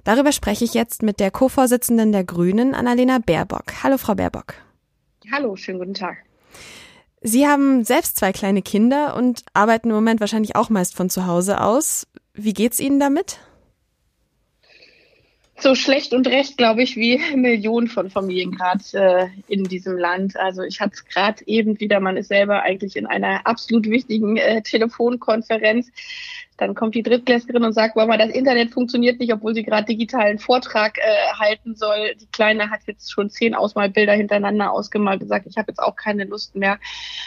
Darüber 0.04 0.32
spreche 0.32 0.64
ich 0.64 0.74
jetzt 0.74 1.02
mit 1.02 1.20
der 1.20 1.30
Co-Vorsitzenden 1.30 2.12
der 2.12 2.24
Grünen, 2.24 2.74
Annalena 2.74 3.18
Baerbock. 3.18 3.82
Hallo, 3.82 3.96
Frau 3.96 4.14
Baerbock. 4.14 4.54
Hallo, 5.32 5.56
schönen 5.56 5.78
guten 5.78 5.94
Tag. 5.94 6.18
Sie 7.22 7.46
haben 7.46 7.82
selbst 7.82 8.18
zwei 8.18 8.32
kleine 8.32 8.60
Kinder 8.60 9.16
und 9.16 9.42
arbeiten 9.54 9.88
im 9.88 9.94
Moment 9.94 10.20
wahrscheinlich 10.20 10.54
auch 10.54 10.68
meist 10.68 10.94
von 10.94 11.08
zu 11.08 11.26
Hause 11.26 11.60
aus. 11.60 12.06
Wie 12.34 12.52
geht's 12.52 12.80
Ihnen 12.80 13.00
damit? 13.00 13.38
So 15.60 15.74
schlecht 15.74 16.12
und 16.12 16.26
recht, 16.26 16.56
glaube 16.56 16.82
ich, 16.82 16.96
wie 16.96 17.18
Millionen 17.36 17.88
von 17.88 18.10
Familien 18.10 18.52
gerade 18.52 18.82
äh, 18.92 19.26
in 19.48 19.64
diesem 19.64 19.96
Land. 19.96 20.36
Also 20.36 20.62
ich 20.62 20.80
hatte 20.80 20.94
es 20.94 21.04
gerade 21.04 21.42
eben 21.46 21.80
wieder, 21.80 22.00
man 22.00 22.16
ist 22.16 22.28
selber 22.28 22.62
eigentlich 22.62 22.96
in 22.96 23.06
einer 23.06 23.46
absolut 23.46 23.86
wichtigen 23.86 24.36
äh, 24.36 24.62
Telefonkonferenz. 24.62 25.90
Dann 26.58 26.74
kommt 26.74 26.94
die 26.94 27.02
Drittklässlerin 27.02 27.64
und 27.64 27.72
sagt, 27.72 27.96
Mama, 27.96 28.16
das 28.16 28.30
Internet 28.30 28.72
funktioniert 28.72 29.20
nicht, 29.20 29.32
obwohl 29.32 29.54
sie 29.54 29.62
gerade 29.62 29.86
digitalen 29.86 30.38
Vortrag 30.38 30.98
äh, 30.98 31.02
halten 31.38 31.76
soll. 31.76 32.14
Die 32.20 32.26
Kleine 32.26 32.68
hat 32.70 32.80
jetzt 32.86 33.12
schon 33.12 33.30
zehn 33.30 33.54
Ausmalbilder 33.54 34.12
hintereinander 34.12 34.72
ausgemalt 34.72 35.22
und 35.22 35.28
sagt, 35.28 35.46
ich 35.46 35.56
habe 35.56 35.70
jetzt 35.70 35.78
auch 35.78 35.94
keine 35.94 36.24
Lust 36.24 36.56
mehr. 36.56 36.78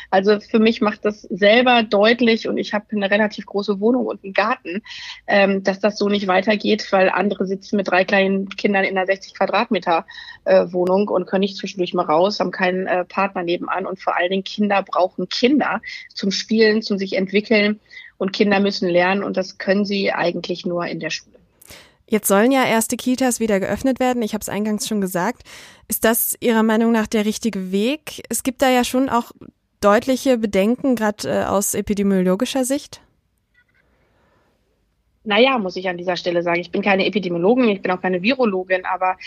Also 0.10 0.40
für 0.42 0.60
mich 0.60 0.82
macht 0.82 1.06
das 1.06 1.22
selber 1.22 1.84
deutlich 1.84 2.48
und 2.50 2.58
ich 2.58 2.74
habe 2.74 2.86
eine 2.92 3.10
relativ 3.10 3.46
große 3.46 3.80
Wohnung 3.80 4.06
und 4.06 4.24
einen 4.24 4.34
Garten, 4.34 4.82
ähm, 5.28 5.64
dass 5.64 5.80
das 5.80 5.98
so 5.98 6.10
nicht 6.10 6.28
weitergeht, 6.28 6.92
weil 6.92 7.10
andere 7.10 7.46
sitzen 7.46 7.78
mit 7.78 7.88
drei 7.88 8.04
kleinen 8.04 8.50
Kindern 8.50 8.84
in 8.84 8.98
einer 8.98 9.08
60 9.08 9.34
Quadratmeter 9.34 10.06
äh, 10.44 10.66
Wohnung 10.72 11.08
und 11.08 11.26
können 11.26 11.42
nicht 11.42 11.56
zwischendurch 11.56 11.94
mal 11.94 12.06
raus, 12.06 12.42
haben 12.42 12.52
keinen 12.52 12.86
äh, 12.86 13.06
Partner 13.06 13.44
nebenan 13.44 13.86
und 13.86 14.02
vor 14.02 14.18
allen 14.18 14.30
Dingen 14.30 14.44
Kinder 14.44 14.84
brauchen 14.84 15.30
Kinder 15.30 15.82
zum 16.14 16.32
Spielen, 16.32 16.82
zum 16.82 16.98
sich 16.98 17.14
entwickeln 17.14 17.80
und 18.22 18.34
Kinder 18.34 18.60
müssen 18.60 18.88
lernen 18.88 19.24
und 19.24 19.36
das 19.36 19.58
können 19.58 19.84
sie 19.84 20.12
eigentlich 20.12 20.64
nur 20.64 20.86
in 20.86 21.00
der 21.00 21.10
Schule. 21.10 21.38
Jetzt 22.06 22.28
sollen 22.28 22.52
ja 22.52 22.64
erste 22.66 22.96
Kitas 22.96 23.40
wieder 23.40 23.60
geöffnet 23.60 24.00
werden. 24.00 24.22
Ich 24.22 24.36
habe 24.36 24.44
es 24.44 24.50
eingangs 24.50 24.88
schon 24.88 25.02
gesagt. 25.02 25.42
Ist 25.88 26.06
das 26.06 26.38
Ihrer 26.40 26.62
Meinung 26.62 26.92
nach 26.92 27.08
der 27.08 27.26
richtige 27.26 27.72
Weg? 27.72 28.22
Es 28.30 28.44
gibt 28.44 28.62
da 28.62 28.70
ja 28.70 28.84
schon 28.84 29.10
auch 29.10 29.32
deutliche 29.80 30.38
Bedenken, 30.38 30.96
gerade 30.96 31.28
äh, 31.28 31.46
aus 31.46 31.74
epidemiologischer 31.74 32.64
Sicht. 32.64 33.02
Naja, 35.24 35.60
muss 35.60 35.76
ich 35.76 35.88
an 35.88 35.98
dieser 35.98 36.16
Stelle 36.16 36.42
sagen, 36.42 36.60
ich 36.60 36.72
bin 36.72 36.82
keine 36.82 37.06
Epidemiologin, 37.06 37.70
ich 37.70 37.84
bin 37.84 37.92
auch 37.92 38.02
keine 38.02 38.24
Virologin, 38.24 38.86
aber 38.86 39.18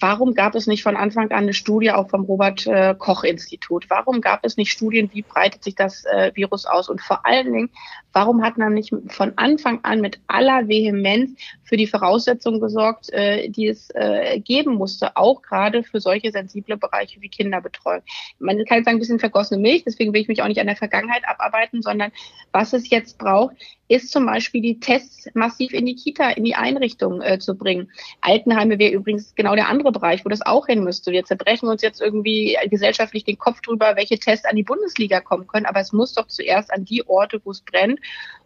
warum 0.00 0.32
gab 0.32 0.54
es 0.54 0.66
nicht 0.66 0.82
von 0.82 0.96
Anfang 0.96 1.30
an 1.30 1.42
eine 1.42 1.52
Studie 1.52 1.90
auch 1.90 2.08
vom 2.08 2.24
Robert 2.24 2.66
äh? 2.66 2.94
Warum 3.90 4.22
gab 4.22 4.46
es 4.46 4.56
nicht 4.56 4.70
Studien, 4.70 5.10
wie 5.12 5.20
breitet 5.20 5.62
sich 5.62 5.74
das 5.74 6.06
äh, 6.06 6.32
Virus 6.34 6.64
aus? 6.64 6.88
Und 6.88 7.02
vor 7.02 7.26
allen 7.26 7.52
Dingen, 7.52 7.70
warum 8.14 8.42
hat 8.42 8.56
man 8.56 8.72
nicht 8.72 8.94
von 9.08 9.32
Anfang 9.36 9.80
an 9.82 10.00
mit 10.00 10.20
aller 10.26 10.68
Vehemenz 10.68 11.38
für 11.64 11.76
die 11.76 11.86
Voraussetzungen 11.86 12.60
gesorgt, 12.60 13.12
äh, 13.12 13.50
die 13.50 13.66
es 13.66 13.90
geben 14.38 14.74
musste, 14.74 15.16
auch 15.16 15.42
gerade 15.42 15.82
für 15.82 16.00
solche 16.00 16.30
sensible 16.30 16.78
Bereiche 16.78 17.20
wie 17.20 17.28
Kinderbetreuung? 17.28 18.00
Man 18.38 18.64
kann 18.64 18.84
sagen, 18.84 18.96
ein 18.96 19.00
bisschen 19.00 19.18
vergossene 19.18 19.60
Milch, 19.60 19.84
deswegen 19.84 20.14
will 20.14 20.22
ich 20.22 20.28
mich 20.28 20.42
auch 20.42 20.48
nicht 20.48 20.60
an 20.60 20.66
der 20.66 20.76
Vergangenheit 20.76 21.28
abarbeiten, 21.28 21.82
sondern 21.82 22.10
was 22.52 22.72
es 22.72 22.88
jetzt 22.88 23.18
braucht, 23.18 23.56
ist 23.92 24.10
zum 24.10 24.26
Beispiel 24.26 24.62
die 24.62 24.80
Tests 24.80 25.28
massiv 25.34 25.72
in 25.72 25.86
die 25.86 25.94
Kita, 25.94 26.30
in 26.30 26.44
die 26.44 26.54
Einrichtung 26.54 27.20
äh, 27.20 27.38
zu 27.38 27.54
bringen. 27.54 27.90
Altenheime 28.20 28.78
wäre 28.78 28.92
übrigens 28.92 29.34
genau 29.34 29.54
der 29.54 29.68
andere 29.68 29.92
Bereich, 29.92 30.24
wo 30.24 30.28
das 30.28 30.42
auch 30.42 30.66
hin 30.66 30.82
müsste. 30.82 31.12
Wir 31.12 31.24
zerbrechen 31.24 31.68
uns 31.68 31.82
jetzt 31.82 32.00
irgendwie 32.00 32.56
gesellschaftlich 32.70 33.24
den 33.24 33.38
Kopf 33.38 33.60
drüber, 33.60 33.96
welche 33.96 34.18
Tests 34.18 34.46
an 34.46 34.56
die 34.56 34.62
Bundesliga 34.62 35.20
kommen 35.20 35.46
können, 35.46 35.66
aber 35.66 35.80
es 35.80 35.92
muss 35.92 36.14
doch 36.14 36.26
zuerst 36.26 36.72
an 36.72 36.84
die 36.84 37.06
Orte, 37.06 37.40
wo 37.44 37.50
es 37.50 37.60
brennt. 37.60 38.00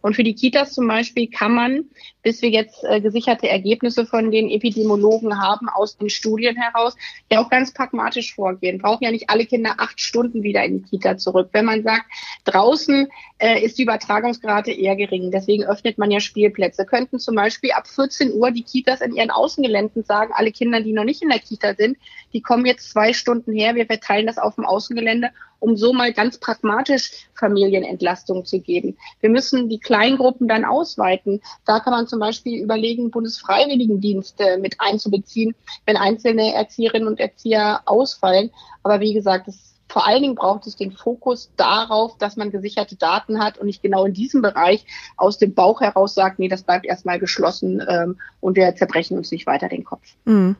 Und 0.07 0.15
für 0.15 0.23
die 0.23 0.35
Kitas 0.35 0.71
zum 0.71 0.87
Beispiel 0.87 1.29
kann 1.29 1.53
man, 1.53 1.83
bis 2.23 2.41
wir 2.41 2.49
jetzt 2.49 2.81
äh, 2.85 3.01
gesicherte 3.01 3.49
Ergebnisse 3.49 4.05
von 4.05 4.31
den 4.31 4.49
Epidemiologen 4.49 5.37
haben, 5.37 5.67
aus 5.67 5.97
den 5.97 6.09
Studien 6.09 6.55
heraus, 6.55 6.95
ja 7.29 7.41
auch 7.41 7.49
ganz 7.49 7.73
pragmatisch 7.73 8.33
vorgehen. 8.33 8.77
Brauchen 8.77 9.03
ja 9.03 9.11
nicht 9.11 9.29
alle 9.29 9.45
Kinder 9.45 9.75
acht 9.79 9.99
Stunden 9.99 10.43
wieder 10.43 10.63
in 10.63 10.77
die 10.77 10.89
Kita 10.89 11.17
zurück. 11.17 11.49
Wenn 11.51 11.65
man 11.65 11.83
sagt, 11.83 12.05
draußen 12.45 13.09
äh, 13.39 13.61
ist 13.61 13.79
die 13.79 13.83
Übertragungsrate 13.83 14.71
eher 14.71 14.95
gering, 14.95 15.29
deswegen 15.29 15.65
öffnet 15.65 15.97
man 15.97 16.09
ja 16.09 16.21
Spielplätze. 16.21 16.85
Könnten 16.85 17.19
zum 17.19 17.35
Beispiel 17.35 17.73
ab 17.73 17.85
14 17.85 18.31
Uhr 18.31 18.51
die 18.51 18.63
Kitas 18.63 19.01
in 19.01 19.13
ihren 19.13 19.29
Außengeländen 19.29 20.05
sagen, 20.05 20.31
alle 20.33 20.53
Kinder, 20.53 20.79
die 20.79 20.93
noch 20.93 21.03
nicht 21.03 21.21
in 21.21 21.27
der 21.27 21.39
Kita 21.39 21.75
sind, 21.75 21.97
die 22.31 22.39
kommen 22.39 22.65
jetzt 22.65 22.91
zwei 22.91 23.11
Stunden 23.11 23.51
her, 23.51 23.75
wir 23.75 23.87
verteilen 23.87 24.25
das 24.25 24.37
auf 24.37 24.55
dem 24.55 24.63
Außengelände 24.63 25.31
um 25.59 25.77
so 25.77 25.93
mal 25.93 26.13
ganz 26.13 26.37
pragmatisch 26.37 27.27
Familienentlastung 27.33 28.45
zu 28.45 28.59
geben. 28.59 28.97
Wir 29.19 29.29
müssen 29.29 29.69
die 29.69 29.79
Kleingruppen 29.79 30.47
dann 30.47 30.65
ausweiten. 30.65 31.41
Da 31.65 31.79
kann 31.79 31.91
man 31.91 32.07
zum 32.07 32.19
Beispiel 32.19 32.61
überlegen, 32.61 33.11
Bundesfreiwilligendienste 33.11 34.57
mit 34.59 34.75
einzubeziehen, 34.79 35.55
wenn 35.85 35.97
einzelne 35.97 36.53
Erzieherinnen 36.53 37.07
und 37.07 37.19
Erzieher 37.19 37.81
ausfallen. 37.85 38.51
Aber 38.83 38.99
wie 38.99 39.13
gesagt, 39.13 39.47
das 39.47 39.67
vor 39.89 40.05
allen 40.05 40.21
Dingen 40.21 40.35
braucht 40.35 40.67
es 40.67 40.75
den 40.75 40.91
Fokus 40.91 41.51
darauf, 41.55 42.17
dass 42.17 42.35
man 42.35 42.51
gesicherte 42.51 42.95
Daten 42.95 43.39
hat 43.39 43.57
und 43.57 43.67
nicht 43.67 43.81
genau 43.81 44.05
in 44.05 44.13
diesem 44.13 44.41
Bereich 44.41 44.85
aus 45.15 45.37
dem 45.37 45.53
Bauch 45.53 45.81
heraus 45.81 46.13
sagt, 46.13 46.39
nee, 46.39 46.49
das 46.49 46.63
bleibt 46.63 46.85
erstmal 46.85 47.19
geschlossen 47.19 47.81
ähm, 47.87 48.19
und 48.41 48.57
wir 48.57 48.75
zerbrechen 48.75 49.17
uns 49.17 49.31
nicht 49.31 49.47
weiter 49.47 49.69
den 49.69 49.83
Kopf. 49.83 50.03
Mhm. 50.25 50.57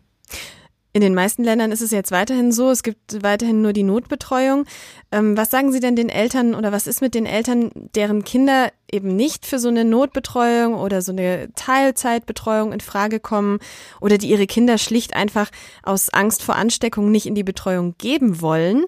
In 0.98 1.02
den 1.02 1.14
meisten 1.14 1.44
Ländern 1.44 1.72
ist 1.72 1.84
es 1.84 1.92
jetzt 1.92 2.10
weiterhin 2.10 2.52
so, 2.52 2.72
es 2.72 2.82
gibt 2.82 3.22
weiterhin 3.22 3.62
nur 3.62 3.72
die 3.72 3.84
Notbetreuung. 3.84 4.66
Ähm, 5.12 5.38
was 5.38 5.52
sagen 5.52 5.72
Sie 5.72 5.80
denn 5.80 5.96
den 5.96 6.10
Eltern 6.10 6.56
oder 6.56 6.72
was 6.72 6.88
ist 6.88 7.02
mit 7.02 7.14
den 7.14 7.28
Eltern, 7.28 7.70
deren 7.94 8.24
Kinder 8.24 8.72
eben 8.92 9.16
nicht 9.16 9.46
für 9.46 9.60
so 9.60 9.70
eine 9.70 9.86
Notbetreuung 9.86 10.74
oder 10.74 11.04
so 11.04 11.12
eine 11.12 11.50
Teilzeitbetreuung 11.54 12.72
in 12.74 12.80
Frage 12.80 13.20
kommen 13.20 13.60
oder 14.02 14.18
die 14.18 14.28
ihre 14.28 14.48
Kinder 14.48 14.80
schlicht 14.80 15.14
einfach 15.14 15.52
aus 15.84 16.10
Angst 16.10 16.42
vor 16.42 16.56
Ansteckung 16.56 17.12
nicht 17.12 17.28
in 17.28 17.36
die 17.36 17.44
Betreuung 17.44 17.94
geben 18.00 18.42
wollen 18.42 18.84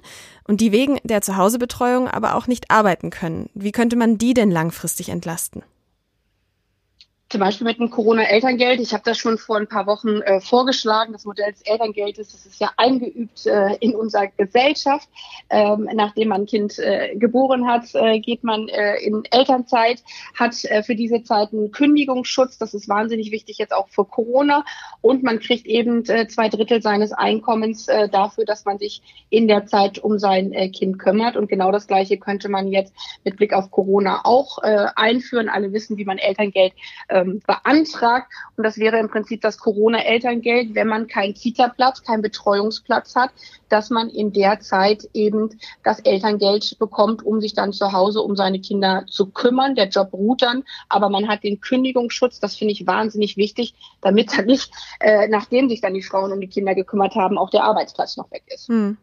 und 0.48 0.62
die 0.62 0.72
wegen 0.72 0.98
der 1.04 1.22
Zuhausebetreuung 1.22 2.08
aber 2.08 2.34
auch 2.34 2.48
nicht 2.48 2.72
arbeiten 2.72 3.12
können? 3.12 3.52
Wie 3.54 3.72
könnte 3.72 3.96
man 3.96 4.18
die 4.18 4.34
denn 4.34 4.50
langfristig 4.50 5.10
entlasten? 5.10 5.62
Zum 7.30 7.42
Beispiel 7.42 7.68
mit 7.68 7.78
dem 7.78 7.92
Corona-Elterngeld. 7.92 8.80
Ich 8.80 8.92
habe 8.92 9.04
das 9.06 9.20
schon 9.20 9.38
vor 9.38 9.58
ein 9.58 9.68
paar 9.68 9.86
Wochen 9.86 10.22
äh, 10.22 10.42
vorgeschlagen. 10.42 11.14
Das 11.14 11.26
Modell 11.26 11.52
des 11.52 11.62
Elterngeldes, 11.62 12.32
das 12.32 12.46
ist 12.48 12.60
ja 12.60 12.72
eingeübt 12.76 13.46
äh, 13.46 13.76
in 13.80 13.96
unserer 13.96 14.28
Gesellschaft. 14.28 15.08
Ähm, 15.52 15.88
nachdem 15.94 16.30
man 16.30 16.42
ein 16.42 16.46
Kind 16.48 16.80
äh, 16.80 17.16
geboren 17.16 17.68
hat, 17.68 17.94
äh, 17.94 18.20
geht 18.20 18.44
man 18.44 18.68
äh, 18.68 18.96
in 18.98 19.24
Elternzeit, 19.30 20.04
hat 20.34 20.66
äh, 20.66 20.82
für 20.82 20.96
diese 20.96 21.24
Zeit 21.24 21.54
einen 21.54 21.72
Kündigungsschutz. 21.72 22.58
Das 22.58 22.74
ist 22.74 22.90
wahnsinnig 22.90 23.32
wichtig 23.32 23.60
jetzt 23.60 23.76
auch 23.76 23.90
für 23.90 24.06
Corona. 24.06 24.66
Und 25.02 25.22
man 25.22 25.40
kriegt 25.40 25.68
eben 25.68 26.04
zwei 26.06 26.50
Drittel 26.50 26.82
seines 26.82 27.14
Einkommens 27.14 27.86
dafür, 27.86 28.46
dass 28.46 28.66
man 28.66 28.80
sich 28.80 29.02
in 29.30 29.48
der 29.48 29.66
Zeit 29.66 30.00
um 30.00 30.20
sein 30.20 30.52
Kind 30.74 31.00
kümmert. 31.00 31.38
Und 31.38 31.48
genau 31.48 31.72
das 31.72 31.88
Gleiche 31.88 32.18
könnte 32.18 32.50
man 32.50 32.68
jetzt 32.68 32.94
mit 33.24 33.38
Blick 33.38 33.54
auf 33.54 33.72
Corona 33.72 34.22
auch 34.24 34.58
einführen. 34.58 35.48
Alle 35.48 35.72
wissen, 35.72 35.98
wie 35.98 36.06
man 36.06 36.18
Elterngeld 36.18 36.74
ähm, 37.20 37.42
beantragt. 37.46 38.32
Und 38.56 38.64
das 38.64 38.78
wäre 38.78 39.00
im 39.00 39.10
Prinzip 39.10 39.42
das 39.42 39.58
Corona-Elterngeld, 39.58 40.76
wenn 40.76 40.88
man 40.88 41.08
keinen 41.08 41.34
Kita-Platz, 41.34 42.04
keinen 42.04 42.22
Betreuungsplatz 42.22 43.16
hat, 43.16 43.32
dass 43.70 43.90
man 43.90 44.10
in 44.10 44.34
der 44.34 44.60
Zeit 44.60 45.08
eben 45.14 45.60
das 45.84 46.00
Elterngeld 46.00 46.78
bekommt, 46.80 47.26
um 47.26 47.42
sich 47.42 47.54
dann 47.54 47.74
zu 47.74 47.92
Hause 47.92 48.22
um 48.22 48.36
seine 48.36 48.60
Kinder 48.60 49.06
zu 49.08 49.28
kümmern. 49.28 49.76
Der 49.76 49.90
Job 49.90 50.14
ruht 50.14 50.42
dann, 50.42 50.64
aber 50.88 51.10
man 51.10 51.28
hat 51.28 51.44
den 51.44 51.62
Kündigungsschutz. 51.62 52.40
Das 52.40 52.56
finde 52.56 52.74
ich 52.74 52.88
wahnsinnig 52.88 53.38
wichtig, 53.38 53.74
damit 54.02 54.38
dann 54.38 54.46
nicht, 54.46 54.72
äh, 55.00 55.28
nachdem 55.28 55.70
sich 55.70 55.82
dann 55.82 55.94
die 55.94 56.04
Frauen 56.04 56.32
um 56.32 56.42
die 56.42 56.48
Kinder 56.48 56.76
gekümmert 56.76 57.16
haben, 57.16 57.38
auch 57.38 57.50
der 57.50 57.64
Arbeitsplatz 57.64 58.18
noch 58.18 58.32
weg 58.32 58.44
ist. 58.48 58.68
Hm. 58.68 58.98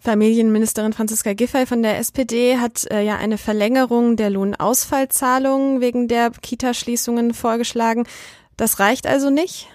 Familienministerin 0.00 0.92
Franziska 0.92 1.32
Giffey 1.34 1.66
von 1.66 1.82
der 1.82 1.98
SPD 1.98 2.58
hat 2.58 2.86
äh, 2.90 3.02
ja 3.02 3.16
eine 3.16 3.36
Verlängerung 3.36 4.16
der 4.16 4.30
Lohnausfallzahlungen 4.30 5.80
wegen 5.80 6.08
der 6.08 6.30
Kitaschließungen 6.30 7.34
vorgeschlagen. 7.34 8.06
Das 8.56 8.78
reicht 8.78 9.06
also 9.06 9.30
nicht? 9.30 9.68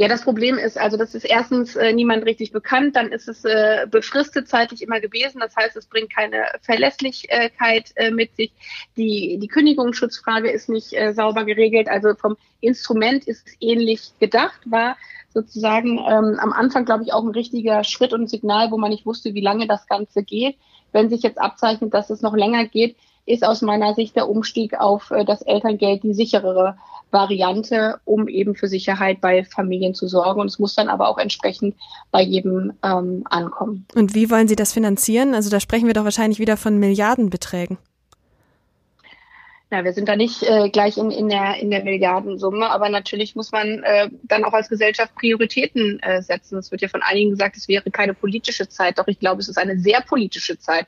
Ja, 0.00 0.06
das 0.06 0.22
Problem 0.22 0.58
ist, 0.58 0.78
also 0.78 0.96
das 0.96 1.16
ist 1.16 1.24
erstens 1.24 1.74
äh, 1.74 1.92
niemand 1.92 2.24
richtig 2.24 2.52
bekannt, 2.52 2.94
dann 2.94 3.10
ist 3.10 3.28
es 3.28 3.44
äh, 3.44 3.84
befristet 3.90 4.46
zeitlich 4.46 4.80
immer 4.80 5.00
gewesen. 5.00 5.40
Das 5.40 5.56
heißt, 5.56 5.76
es 5.76 5.86
bringt 5.86 6.14
keine 6.14 6.44
Verlässlichkeit 6.62 7.90
äh, 7.96 8.12
mit 8.12 8.36
sich. 8.36 8.52
Die, 8.96 9.38
die 9.40 9.48
Kündigungsschutzfrage 9.48 10.52
ist 10.52 10.68
nicht 10.68 10.92
äh, 10.92 11.12
sauber 11.14 11.44
geregelt. 11.44 11.88
Also 11.88 12.14
vom 12.14 12.36
Instrument 12.60 13.26
ist 13.26 13.48
es 13.48 13.54
ähnlich 13.58 14.12
gedacht, 14.20 14.60
war 14.66 14.96
sozusagen 15.34 15.98
ähm, 15.98 16.38
am 16.38 16.52
Anfang, 16.52 16.84
glaube 16.84 17.02
ich, 17.02 17.12
auch 17.12 17.24
ein 17.24 17.30
richtiger 17.30 17.82
Schritt 17.82 18.12
und 18.12 18.30
Signal, 18.30 18.70
wo 18.70 18.78
man 18.78 18.90
nicht 18.90 19.04
wusste, 19.04 19.34
wie 19.34 19.40
lange 19.40 19.66
das 19.66 19.88
Ganze 19.88 20.22
geht. 20.22 20.58
Wenn 20.92 21.10
sich 21.10 21.22
jetzt 21.22 21.40
abzeichnet, 21.40 21.92
dass 21.92 22.08
es 22.10 22.22
noch 22.22 22.36
länger 22.36 22.66
geht, 22.66 22.94
ist 23.28 23.44
aus 23.44 23.62
meiner 23.62 23.94
Sicht 23.94 24.16
der 24.16 24.28
Umstieg 24.28 24.78
auf 24.78 25.10
äh, 25.10 25.24
das 25.24 25.42
Elterngeld 25.42 26.02
die 26.02 26.14
sicherere 26.14 26.76
Variante, 27.10 28.00
um 28.04 28.28
eben 28.28 28.54
für 28.54 28.68
Sicherheit 28.68 29.20
bei 29.20 29.44
Familien 29.44 29.94
zu 29.94 30.08
sorgen. 30.08 30.40
Und 30.40 30.48
es 30.48 30.58
muss 30.58 30.74
dann 30.74 30.88
aber 30.88 31.08
auch 31.08 31.18
entsprechend 31.18 31.74
bei 32.10 32.22
jedem 32.22 32.72
ähm, 32.82 33.24
ankommen. 33.30 33.86
Und 33.94 34.14
wie 34.14 34.30
wollen 34.30 34.48
Sie 34.48 34.56
das 34.56 34.72
finanzieren? 34.72 35.34
Also 35.34 35.50
da 35.50 35.60
sprechen 35.60 35.86
wir 35.86 35.94
doch 35.94 36.04
wahrscheinlich 36.04 36.38
wieder 36.38 36.56
von 36.56 36.78
Milliardenbeträgen. 36.78 37.78
Na, 39.70 39.84
wir 39.84 39.92
sind 39.92 40.08
da 40.08 40.16
nicht 40.16 40.42
äh, 40.44 40.70
gleich 40.70 40.96
in, 40.96 41.10
in, 41.10 41.28
der, 41.28 41.56
in 41.56 41.70
der 41.70 41.84
Milliardensumme, 41.84 42.70
aber 42.70 42.88
natürlich 42.88 43.36
muss 43.36 43.52
man 43.52 43.82
äh, 43.82 44.08
dann 44.22 44.44
auch 44.44 44.54
als 44.54 44.70
Gesellschaft 44.70 45.14
Prioritäten 45.14 46.00
äh, 46.00 46.22
setzen. 46.22 46.56
Es 46.56 46.70
wird 46.70 46.80
ja 46.80 46.88
von 46.88 47.02
einigen 47.02 47.30
gesagt, 47.30 47.58
es 47.58 47.68
wäre 47.68 47.90
keine 47.90 48.14
politische 48.14 48.66
Zeit, 48.68 48.98
doch 48.98 49.08
ich 49.08 49.18
glaube, 49.18 49.42
es 49.42 49.48
ist 49.48 49.58
eine 49.58 49.78
sehr 49.78 50.00
politische 50.00 50.58
Zeit. 50.58 50.86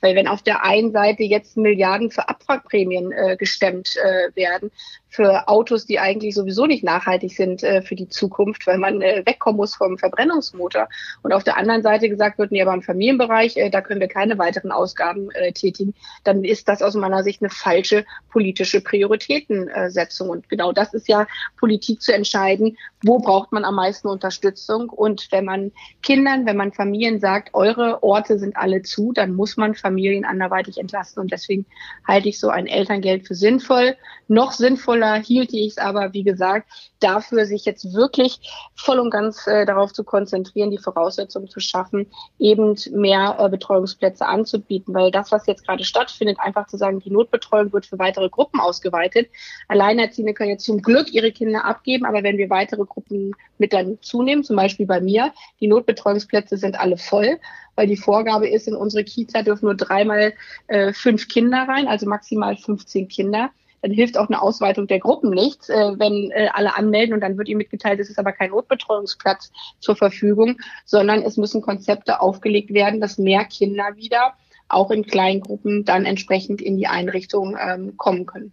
Weil 0.00 0.16
wenn 0.16 0.28
auf 0.28 0.42
der 0.42 0.64
einen 0.64 0.92
Seite 0.92 1.24
jetzt 1.24 1.58
Milliarden 1.58 2.10
für 2.10 2.26
Abwrackprämien 2.26 3.12
äh, 3.12 3.36
gestemmt 3.36 3.96
äh, 3.96 4.34
werden, 4.34 4.70
für 5.12 5.46
Autos, 5.46 5.84
die 5.84 5.98
eigentlich 5.98 6.34
sowieso 6.34 6.64
nicht 6.64 6.82
nachhaltig 6.82 7.32
sind 7.36 7.62
äh, 7.62 7.82
für 7.82 7.94
die 7.94 8.08
Zukunft, 8.08 8.66
weil 8.66 8.78
man 8.78 9.02
äh, 9.02 9.22
wegkommen 9.26 9.58
muss 9.58 9.74
vom 9.74 9.98
Verbrennungsmotor. 9.98 10.88
Und 11.22 11.34
auf 11.34 11.44
der 11.44 11.58
anderen 11.58 11.82
Seite 11.82 12.08
gesagt 12.08 12.38
wird, 12.38 12.50
nee, 12.50 12.62
aber 12.62 12.72
im 12.72 12.80
Familienbereich, 12.80 13.58
äh, 13.58 13.68
da 13.68 13.82
können 13.82 14.00
wir 14.00 14.08
keine 14.08 14.38
weiteren 14.38 14.72
Ausgaben 14.72 15.30
äh, 15.32 15.52
tätigen, 15.52 15.94
dann 16.24 16.44
ist 16.44 16.66
das 16.66 16.80
aus 16.80 16.94
meiner 16.94 17.22
Sicht 17.24 17.42
eine 17.42 17.50
falsche 17.50 18.06
politische 18.30 18.80
Prioritätensetzung. 18.80 20.30
Und 20.30 20.48
genau 20.48 20.72
das 20.72 20.94
ist 20.94 21.08
ja 21.08 21.26
Politik 21.58 22.00
zu 22.00 22.14
entscheiden, 22.14 22.78
wo 23.04 23.18
braucht 23.18 23.52
man 23.52 23.66
am 23.66 23.74
meisten 23.74 24.08
Unterstützung. 24.08 24.88
Und 24.88 25.28
wenn 25.30 25.44
man 25.44 25.72
Kindern, 26.02 26.46
wenn 26.46 26.56
man 26.56 26.72
Familien 26.72 27.20
sagt, 27.20 27.50
eure 27.52 28.02
Orte 28.02 28.38
sind 28.38 28.56
alle 28.56 28.80
zu, 28.80 29.12
dann 29.12 29.34
muss 29.34 29.58
man 29.58 29.74
Familien 29.74 30.24
anderweitig 30.24 30.78
entlasten. 30.78 31.20
Und 31.20 31.32
deswegen 31.32 31.66
halte 32.08 32.30
ich 32.30 32.40
so 32.40 32.48
ein 32.48 32.66
Elterngeld 32.66 33.26
für 33.26 33.34
sinnvoll. 33.34 33.94
Noch 34.26 34.52
sinnvoller 34.52 35.01
hielte 35.22 35.56
ich 35.56 35.72
es 35.72 35.78
aber, 35.78 36.12
wie 36.12 36.22
gesagt, 36.22 36.68
dafür, 37.00 37.46
sich 37.46 37.64
jetzt 37.64 37.92
wirklich 37.94 38.40
voll 38.74 38.98
und 38.98 39.10
ganz 39.10 39.46
äh, 39.46 39.66
darauf 39.66 39.92
zu 39.92 40.04
konzentrieren, 40.04 40.70
die 40.70 40.78
Voraussetzungen 40.78 41.48
zu 41.48 41.60
schaffen, 41.60 42.06
eben 42.38 42.76
mehr 42.92 43.36
äh, 43.38 43.48
Betreuungsplätze 43.48 44.26
anzubieten. 44.26 44.94
Weil 44.94 45.10
das, 45.10 45.32
was 45.32 45.46
jetzt 45.46 45.66
gerade 45.66 45.84
stattfindet, 45.84 46.38
einfach 46.40 46.66
zu 46.66 46.76
sagen, 46.76 47.00
die 47.00 47.10
Notbetreuung 47.10 47.72
wird 47.72 47.86
für 47.86 47.98
weitere 47.98 48.28
Gruppen 48.28 48.60
ausgeweitet. 48.60 49.28
Alleinerziehende 49.68 50.34
können 50.34 50.50
jetzt 50.50 50.64
zum 50.64 50.82
Glück 50.82 51.12
ihre 51.12 51.32
Kinder 51.32 51.64
abgeben, 51.64 52.04
aber 52.04 52.22
wenn 52.22 52.38
wir 52.38 52.50
weitere 52.50 52.84
Gruppen 52.84 53.32
mit 53.58 53.72
dann 53.72 53.98
zunehmen, 54.00 54.44
zum 54.44 54.56
Beispiel 54.56 54.86
bei 54.86 55.00
mir, 55.00 55.32
die 55.60 55.68
Notbetreuungsplätze 55.68 56.56
sind 56.56 56.78
alle 56.78 56.96
voll, 56.96 57.38
weil 57.74 57.86
die 57.86 57.96
Vorgabe 57.96 58.48
ist, 58.48 58.68
in 58.68 58.76
unsere 58.76 59.04
Kita 59.04 59.42
dürfen 59.42 59.66
nur 59.66 59.76
dreimal 59.76 60.34
äh, 60.66 60.92
fünf 60.92 61.28
Kinder 61.28 61.66
rein, 61.68 61.88
also 61.88 62.06
maximal 62.06 62.56
15 62.56 63.08
Kinder 63.08 63.50
dann 63.82 63.90
hilft 63.90 64.16
auch 64.16 64.28
eine 64.28 64.40
Ausweitung 64.40 64.86
der 64.86 65.00
Gruppen 65.00 65.30
nichts, 65.30 65.68
äh, 65.68 65.92
wenn 65.98 66.30
äh, 66.30 66.48
alle 66.52 66.76
anmelden 66.76 67.14
und 67.14 67.20
dann 67.20 67.36
wird 67.36 67.48
ihnen 67.48 67.58
mitgeteilt, 67.58 68.00
es 68.00 68.08
ist 68.08 68.18
aber 68.18 68.32
kein 68.32 68.50
Notbetreuungsplatz 68.50 69.50
zur 69.80 69.96
Verfügung, 69.96 70.58
sondern 70.84 71.22
es 71.22 71.36
müssen 71.36 71.60
Konzepte 71.60 72.20
aufgelegt 72.20 72.72
werden, 72.72 73.00
dass 73.00 73.18
mehr 73.18 73.44
Kinder 73.44 73.96
wieder 73.96 74.34
auch 74.68 74.90
in 74.90 75.04
kleinen 75.04 75.40
Gruppen 75.40 75.84
dann 75.84 76.06
entsprechend 76.06 76.62
in 76.62 76.78
die 76.78 76.86
Einrichtung 76.86 77.56
ähm, 77.60 77.96
kommen 77.96 78.24
können. 78.24 78.52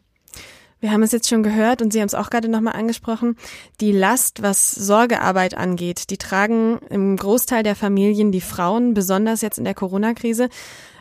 Wir 0.82 0.92
haben 0.92 1.04
es 1.04 1.12
jetzt 1.12 1.28
schon 1.28 1.44
gehört 1.44 1.82
und 1.82 1.92
Sie 1.92 2.00
haben 2.00 2.08
es 2.08 2.16
auch 2.16 2.30
gerade 2.30 2.48
nochmal 2.48 2.76
angesprochen. 2.76 3.36
Die 3.82 3.92
Last, 3.92 4.42
was 4.42 4.72
Sorgearbeit 4.72 5.56
angeht, 5.58 6.10
die 6.10 6.18
tragen 6.18 6.80
im 6.90 7.18
Großteil 7.18 7.64
der 7.64 7.76
Familien 7.76 8.32
die 8.32 8.42
Frauen, 8.42 8.94
besonders 8.94 9.42
jetzt 9.42 9.58
in 9.58 9.66
der 9.66 9.74
Corona-Krise. 9.74 10.48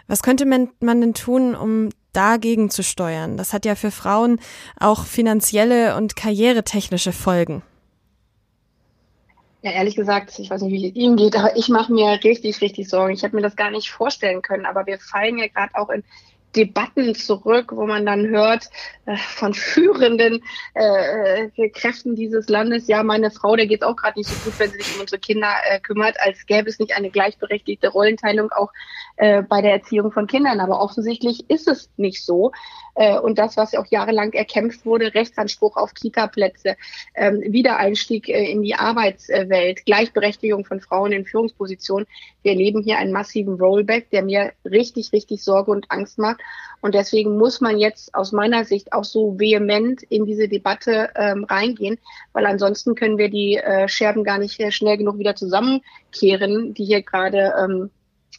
Was 0.09 0.23
könnte 0.23 0.47
man, 0.47 0.71
man 0.81 1.01
denn 1.01 1.14
tun, 1.14 1.55
um 1.55 1.91
dagegen 2.18 2.68
zu 2.68 2.83
steuern? 2.83 3.37
Das 3.37 3.52
hat 3.52 3.64
ja 3.64 3.76
für 3.76 3.92
Frauen 3.92 4.40
auch 4.78 5.04
finanzielle 5.04 5.96
und 5.96 6.16
karrieretechnische 6.16 7.12
Folgen. 7.12 7.62
Ja, 9.62 9.70
ehrlich 9.70 9.94
gesagt, 9.96 10.37
ich 10.38 10.50
weiß 10.50 10.62
nicht, 10.62 10.72
wie 10.72 10.88
es 10.88 10.94
Ihnen 10.96 11.16
geht, 11.16 11.37
aber 11.37 11.57
ich 11.57 11.68
mache 11.68 11.92
mir 11.92 12.18
richtig, 12.24 12.61
richtig 12.61 12.88
Sorgen. 12.88 13.14
Ich 13.14 13.22
hätte 13.22 13.37
mir 13.37 13.42
das 13.42 13.57
gar 13.57 13.70
nicht 13.70 13.90
vorstellen 13.90 14.42
können, 14.42 14.66
aber 14.66 14.87
wir 14.87 14.98
fallen 14.98 15.38
ja 15.38 15.46
gerade 15.46 15.74
auch 15.74 15.90
in 15.90 16.02
Debatten 16.57 17.15
zurück, 17.15 17.73
wo 17.75 17.87
man 17.87 18.07
dann 18.07 18.27
hört 18.29 18.69
äh, 19.07 19.17
von 19.17 19.55
führenden 19.55 20.43
äh, 20.75 21.45
äh, 21.45 21.69
Kräften 21.71 22.15
dieses 22.15 22.49
Landes, 22.49 22.89
ja, 22.89 23.03
meine 23.03 23.31
Frau, 23.31 23.57
der 23.57 23.67
geht 23.67 23.83
auch 23.83 23.97
gerade 23.97 24.19
nicht 24.19 24.29
so 24.29 24.35
gut, 24.45 24.59
wenn 24.59 24.71
sie 24.71 24.79
sich 24.79 24.95
um 24.95 25.03
unsere 25.03 25.21
Kinder 25.21 25.51
äh, 25.71 25.81
kümmert, 25.81 26.17
als 26.21 26.47
gäbe 26.47 26.69
es 26.69 26.79
nicht 26.79 26.97
eine 26.97 27.11
gleichberechtigte 27.11 27.89
Rollenteilung 27.89 28.51
auch 28.53 28.71
äh, 29.17 29.43
bei 29.43 29.63
der 29.63 29.73
Erziehung 29.73 30.13
von 30.13 30.27
Kindern. 30.27 30.61
Aber 30.61 30.81
offensichtlich 30.81 31.49
ist 31.49 31.69
es 31.69 31.91
nicht 31.97 32.25
so. 32.25 32.53
Und 33.23 33.39
das, 33.39 33.57
was 33.57 33.77
auch 33.77 33.87
jahrelang 33.87 34.33
erkämpft 34.33 34.85
wurde, 34.85 35.15
Rechtsanspruch 35.15 35.77
auf 35.77 35.95
Kita-Plätze, 35.95 36.77
ähm, 37.15 37.41
Wiedereinstieg 37.47 38.29
in 38.29 38.63
die 38.63 38.75
Arbeitswelt, 38.75 39.87
Gleichberechtigung 39.87 40.65
von 40.65 40.81
Frauen 40.81 41.13
in 41.13 41.25
Führungspositionen. 41.25 42.09
Wir 42.43 42.53
erleben 42.53 42.83
hier 42.83 42.99
einen 42.99 43.13
massiven 43.13 43.55
Rollback, 43.55 44.11
der 44.11 44.25
mir 44.25 44.53
richtig, 44.65 45.13
richtig 45.13 45.45
Sorge 45.45 45.71
und 45.71 45.89
Angst 45.93 46.19
macht. 46.19 46.38
Und 46.81 46.94
deswegen 46.94 47.37
muss 47.37 47.61
man 47.61 47.79
jetzt 47.79 48.14
aus 48.14 48.33
meiner 48.33 48.64
Sicht 48.64 48.92
auch 48.92 49.05
so 49.05 49.38
vehement 49.38 50.03
in 50.05 50.27
diese 50.27 50.48
Debatte 50.48 51.11
ähm, 51.16 51.44
reingehen, 51.44 51.98
weil 52.33 52.46
ansonsten 52.46 52.94
können 52.94 53.18
wir 53.18 53.31
die 53.31 53.57
äh, 53.57 53.88
Scherben 53.88 54.22
gar 54.22 54.38
nicht 54.38 54.62
schnell 54.72 54.96
genug 54.96 55.18
wieder 55.18 55.35
zusammenkehren, 55.35 56.74
die 56.74 56.85
hier 56.85 57.03
gerade 57.03 57.55
ähm, 57.59 57.90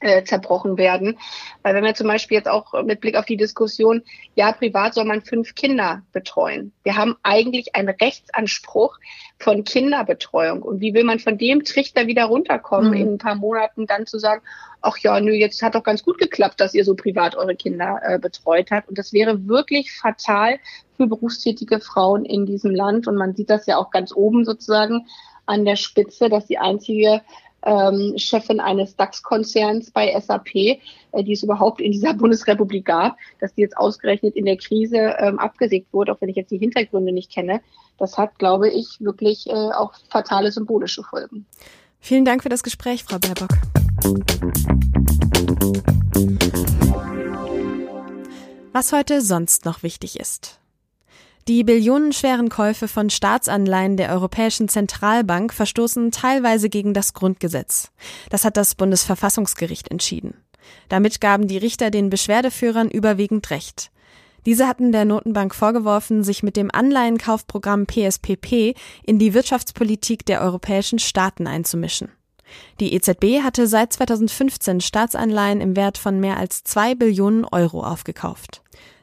äh, 0.01 0.23
zerbrochen 0.23 0.77
werden. 0.77 1.17
Weil 1.61 1.75
wenn 1.75 1.83
wir 1.83 1.93
zum 1.93 2.07
Beispiel 2.07 2.37
jetzt 2.37 2.47
auch 2.47 2.73
mit 2.83 3.01
Blick 3.01 3.15
auf 3.15 3.25
die 3.25 3.37
Diskussion, 3.37 4.03
ja, 4.35 4.51
privat 4.51 4.93
soll 4.93 5.05
man 5.05 5.21
fünf 5.21 5.55
Kinder 5.55 6.03
betreuen. 6.13 6.71
Wir 6.83 6.95
haben 6.95 7.17
eigentlich 7.23 7.75
einen 7.75 7.89
Rechtsanspruch 7.89 8.97
von 9.39 9.63
Kinderbetreuung. 9.63 10.61
Und 10.61 10.79
wie 10.79 10.93
will 10.93 11.03
man 11.03 11.19
von 11.19 11.37
dem 11.37 11.63
Trichter 11.63 12.07
wieder 12.07 12.25
runterkommen, 12.25 12.91
mhm. 12.91 12.97
in 12.97 13.13
ein 13.13 13.17
paar 13.17 13.35
Monaten 13.35 13.87
dann 13.87 14.05
zu 14.05 14.19
sagen, 14.19 14.41
ach 14.81 14.97
ja, 14.99 15.19
nö, 15.19 15.31
jetzt 15.31 15.61
hat 15.61 15.75
doch 15.75 15.83
ganz 15.83 16.03
gut 16.03 16.17
geklappt, 16.17 16.61
dass 16.61 16.73
ihr 16.73 16.85
so 16.85 16.95
privat 16.95 17.35
eure 17.35 17.55
Kinder 17.55 17.99
äh, 18.03 18.19
betreut 18.19 18.71
habt. 18.71 18.87
Und 18.87 18.97
das 18.97 19.11
wäre 19.11 19.47
wirklich 19.47 19.91
fatal 19.91 20.59
für 20.95 21.07
berufstätige 21.07 21.79
Frauen 21.81 22.25
in 22.25 22.45
diesem 22.45 22.73
Land. 22.73 23.07
Und 23.07 23.15
man 23.15 23.35
sieht 23.35 23.49
das 23.49 23.65
ja 23.65 23.77
auch 23.77 23.91
ganz 23.91 24.13
oben 24.13 24.45
sozusagen 24.45 25.07
an 25.45 25.65
der 25.65 25.75
Spitze, 25.75 26.29
dass 26.29 26.45
die 26.45 26.59
einzige 26.59 27.21
ähm, 27.65 28.13
Chefin 28.17 28.59
eines 28.59 28.95
DAX-Konzerns 28.95 29.91
bei 29.91 30.17
SAP, 30.19 30.55
äh, 30.55 30.79
die 31.23 31.33
es 31.33 31.43
überhaupt 31.43 31.81
in 31.81 31.91
dieser 31.91 32.13
Bundesrepublik 32.15 32.85
gab, 32.85 33.17
dass 33.39 33.53
die 33.53 33.61
jetzt 33.61 33.77
ausgerechnet 33.77 34.35
in 34.35 34.45
der 34.45 34.57
Krise 34.57 35.15
ähm, 35.19 35.39
abgesägt 35.39 35.93
wurde, 35.93 36.13
auch 36.13 36.21
wenn 36.21 36.29
ich 36.29 36.35
jetzt 36.35 36.51
die 36.51 36.57
Hintergründe 36.57 37.11
nicht 37.11 37.31
kenne. 37.31 37.61
Das 37.97 38.17
hat, 38.17 38.39
glaube 38.39 38.69
ich, 38.69 38.99
wirklich 38.99 39.47
äh, 39.47 39.53
auch 39.53 39.93
fatale 40.09 40.51
symbolische 40.51 41.03
Folgen. 41.03 41.45
Vielen 41.99 42.25
Dank 42.25 42.43
für 42.43 42.49
das 42.49 42.63
Gespräch, 42.63 43.03
Frau 43.03 43.19
Baerbock. 43.19 43.49
Was 48.71 48.93
heute 48.93 49.21
sonst 49.21 49.65
noch 49.65 49.83
wichtig 49.83 50.19
ist. 50.19 50.58
Die 51.49 51.63
billionenschweren 51.63 52.49
Käufe 52.49 52.87
von 52.87 53.09
Staatsanleihen 53.09 53.97
der 53.97 54.11
Europäischen 54.11 54.67
Zentralbank 54.67 55.51
verstoßen 55.51 56.11
teilweise 56.11 56.69
gegen 56.69 56.93
das 56.93 57.15
Grundgesetz. 57.15 57.89
Das 58.29 58.45
hat 58.45 58.55
das 58.55 58.75
Bundesverfassungsgericht 58.75 59.89
entschieden. 59.89 60.35
Damit 60.89 61.19
gaben 61.19 61.47
die 61.47 61.57
Richter 61.57 61.89
den 61.89 62.11
Beschwerdeführern 62.11 62.87
überwiegend 62.87 63.49
Recht. 63.49 63.89
Diese 64.45 64.67
hatten 64.67 64.91
der 64.91 65.05
Notenbank 65.05 65.55
vorgeworfen, 65.55 66.23
sich 66.23 66.43
mit 66.43 66.55
dem 66.55 66.69
Anleihenkaufprogramm 66.71 67.87
PSPP 67.87 68.75
in 69.03 69.17
die 69.17 69.33
Wirtschaftspolitik 69.33 70.27
der 70.27 70.41
europäischen 70.41 70.99
Staaten 70.99 71.47
einzumischen. 71.47 72.09
Die 72.79 72.93
EZB 72.93 73.41
hatte 73.41 73.65
seit 73.65 73.91
2015 73.93 74.81
Staatsanleihen 74.81 75.61
im 75.61 75.75
Wert 75.75 75.97
von 75.97 76.19
mehr 76.19 76.37
als 76.37 76.63
zwei 76.63 76.93
Billionen 76.93 77.43
Euro 77.43 77.83
aufgekauft. 77.83 78.61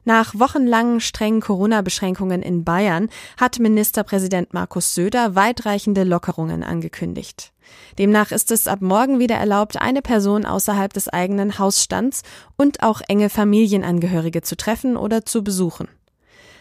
Nach 0.08 0.38
wochenlangen 0.38 1.00
strengen 1.00 1.40
Corona-Beschränkungen 1.40 2.40
in 2.40 2.62
Bayern 2.62 3.08
hat 3.36 3.58
Ministerpräsident 3.58 4.54
Markus 4.54 4.94
Söder 4.94 5.34
weitreichende 5.34 6.04
Lockerungen 6.04 6.62
angekündigt. 6.62 7.52
Demnach 7.98 8.30
ist 8.30 8.52
es 8.52 8.68
ab 8.68 8.82
morgen 8.82 9.18
wieder 9.18 9.34
erlaubt, 9.34 9.80
eine 9.80 10.02
Person 10.02 10.46
außerhalb 10.46 10.92
des 10.92 11.08
eigenen 11.08 11.58
Hausstands 11.58 12.22
und 12.56 12.84
auch 12.84 13.00
enge 13.08 13.28
Familienangehörige 13.28 14.42
zu 14.42 14.56
treffen 14.56 14.96
oder 14.96 15.26
zu 15.26 15.42
besuchen. 15.42 15.88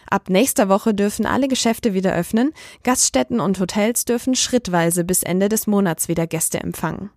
Ab 0.10 0.32
nächster 0.32 0.68
Woche 0.68 0.96
dürfen 0.96 1.28
alle 1.28 1.48
Geschäfte 1.48 1.94
wieder 1.94 2.16
öffnen, 2.16 2.52
Gaststätten 2.82 3.40
und 3.40 3.60
Hotels 3.60 4.06
dürfen 4.06 4.34
schrittweise 4.34 5.04
bis 5.04 5.22
Ende 5.22 5.50
des 5.50 5.68
Monats 5.68 6.08
wieder 6.08 6.26
Gäste 6.26 6.62
empfangen. 6.62 7.12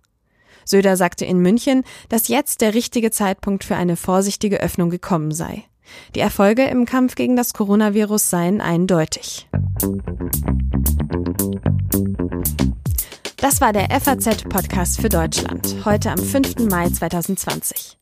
Söder 0.63 0.95
sagte 0.95 1.25
in 1.25 1.39
München, 1.39 1.83
dass 2.09 2.27
jetzt 2.27 2.61
der 2.61 2.75
richtige 2.75 3.09
Zeitpunkt 3.09 3.63
für 3.63 3.75
eine 3.75 3.95
vorsichtige 3.95 4.59
Öffnung 4.61 4.91
gekommen 4.91 5.31
sei. 5.31 5.63
Die 6.15 6.19
Erfolge 6.19 6.65
im 6.65 6.85
Kampf 6.85 7.15
gegen 7.15 7.35
das 7.35 7.53
Coronavirus 7.53 8.29
seien 8.29 8.61
eindeutig. 8.61 9.47
Das 13.37 13.61
war 13.61 13.71
der 13.71 13.89
FAZ-Podcast 13.89 14.99
für 14.99 15.09
Deutschland, 15.09 15.77
heute 15.85 16.11
am 16.11 16.17
5. 16.17 16.69
Mai 16.69 16.89
2020. 16.89 17.97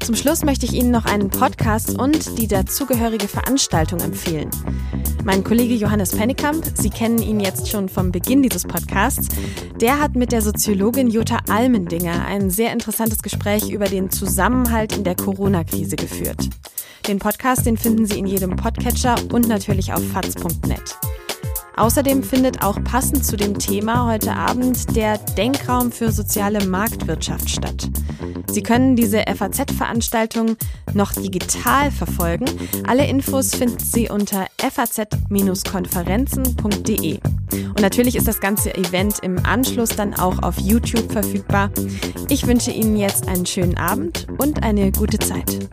Zum 0.00 0.14
Schluss 0.14 0.44
möchte 0.44 0.66
ich 0.66 0.74
Ihnen 0.74 0.90
noch 0.90 1.06
einen 1.06 1.30
Podcast 1.30 1.98
und 1.98 2.38
die 2.38 2.46
dazugehörige 2.46 3.26
Veranstaltung 3.26 4.00
empfehlen. 4.00 4.50
Mein 5.24 5.42
Kollege 5.42 5.74
Johannes 5.74 6.12
Pennekamp, 6.12 6.64
Sie 6.74 6.90
kennen 6.90 7.18
ihn 7.18 7.40
jetzt 7.40 7.70
schon 7.70 7.88
vom 7.88 8.12
Beginn 8.12 8.42
dieses 8.42 8.64
Podcasts, 8.64 9.28
der 9.80 10.00
hat 10.00 10.14
mit 10.16 10.32
der 10.32 10.42
Soziologin 10.42 11.08
Jutta 11.08 11.38
Almendinger 11.48 12.26
ein 12.26 12.50
sehr 12.50 12.72
interessantes 12.72 13.22
Gespräch 13.22 13.70
über 13.70 13.86
den 13.86 14.10
Zusammenhalt 14.10 14.96
in 14.96 15.02
der 15.02 15.16
Corona-Krise 15.16 15.96
geführt. 15.96 16.50
Den 17.08 17.18
Podcast, 17.18 17.66
den 17.66 17.76
finden 17.76 18.06
Sie 18.06 18.18
in 18.18 18.26
jedem 18.26 18.56
Podcatcher 18.56 19.16
und 19.30 19.46
natürlich 19.46 19.92
auf 19.92 20.02
faz.net. 20.02 20.96
Außerdem 21.76 22.22
findet 22.22 22.62
auch 22.62 22.82
passend 22.82 23.26
zu 23.26 23.36
dem 23.36 23.58
Thema 23.58 24.10
heute 24.10 24.32
Abend 24.32 24.96
der 24.96 25.18
Denkraum 25.18 25.92
für 25.92 26.10
soziale 26.12 26.64
Marktwirtschaft 26.66 27.50
statt. 27.50 27.90
Sie 28.46 28.62
können 28.62 28.96
diese 28.96 29.24
FAZ-Veranstaltung 29.26 30.56
noch 30.94 31.12
digital 31.12 31.90
verfolgen. 31.90 32.46
Alle 32.86 33.06
Infos 33.06 33.54
finden 33.54 33.80
Sie 33.80 34.08
unter 34.08 34.46
faz-konferenzen.de. 34.58 37.18
Und 37.68 37.80
natürlich 37.80 38.16
ist 38.16 38.28
das 38.28 38.40
ganze 38.40 38.74
Event 38.74 39.18
im 39.20 39.44
Anschluss 39.44 39.90
dann 39.90 40.14
auch 40.14 40.42
auf 40.42 40.58
YouTube 40.58 41.12
verfügbar. 41.12 41.68
Ich 42.30 42.46
wünsche 42.46 42.70
Ihnen 42.70 42.96
jetzt 42.96 43.28
einen 43.28 43.44
schönen 43.44 43.76
Abend 43.76 44.26
und 44.38 44.62
eine 44.62 44.90
gute 44.92 45.18
Zeit. 45.18 45.68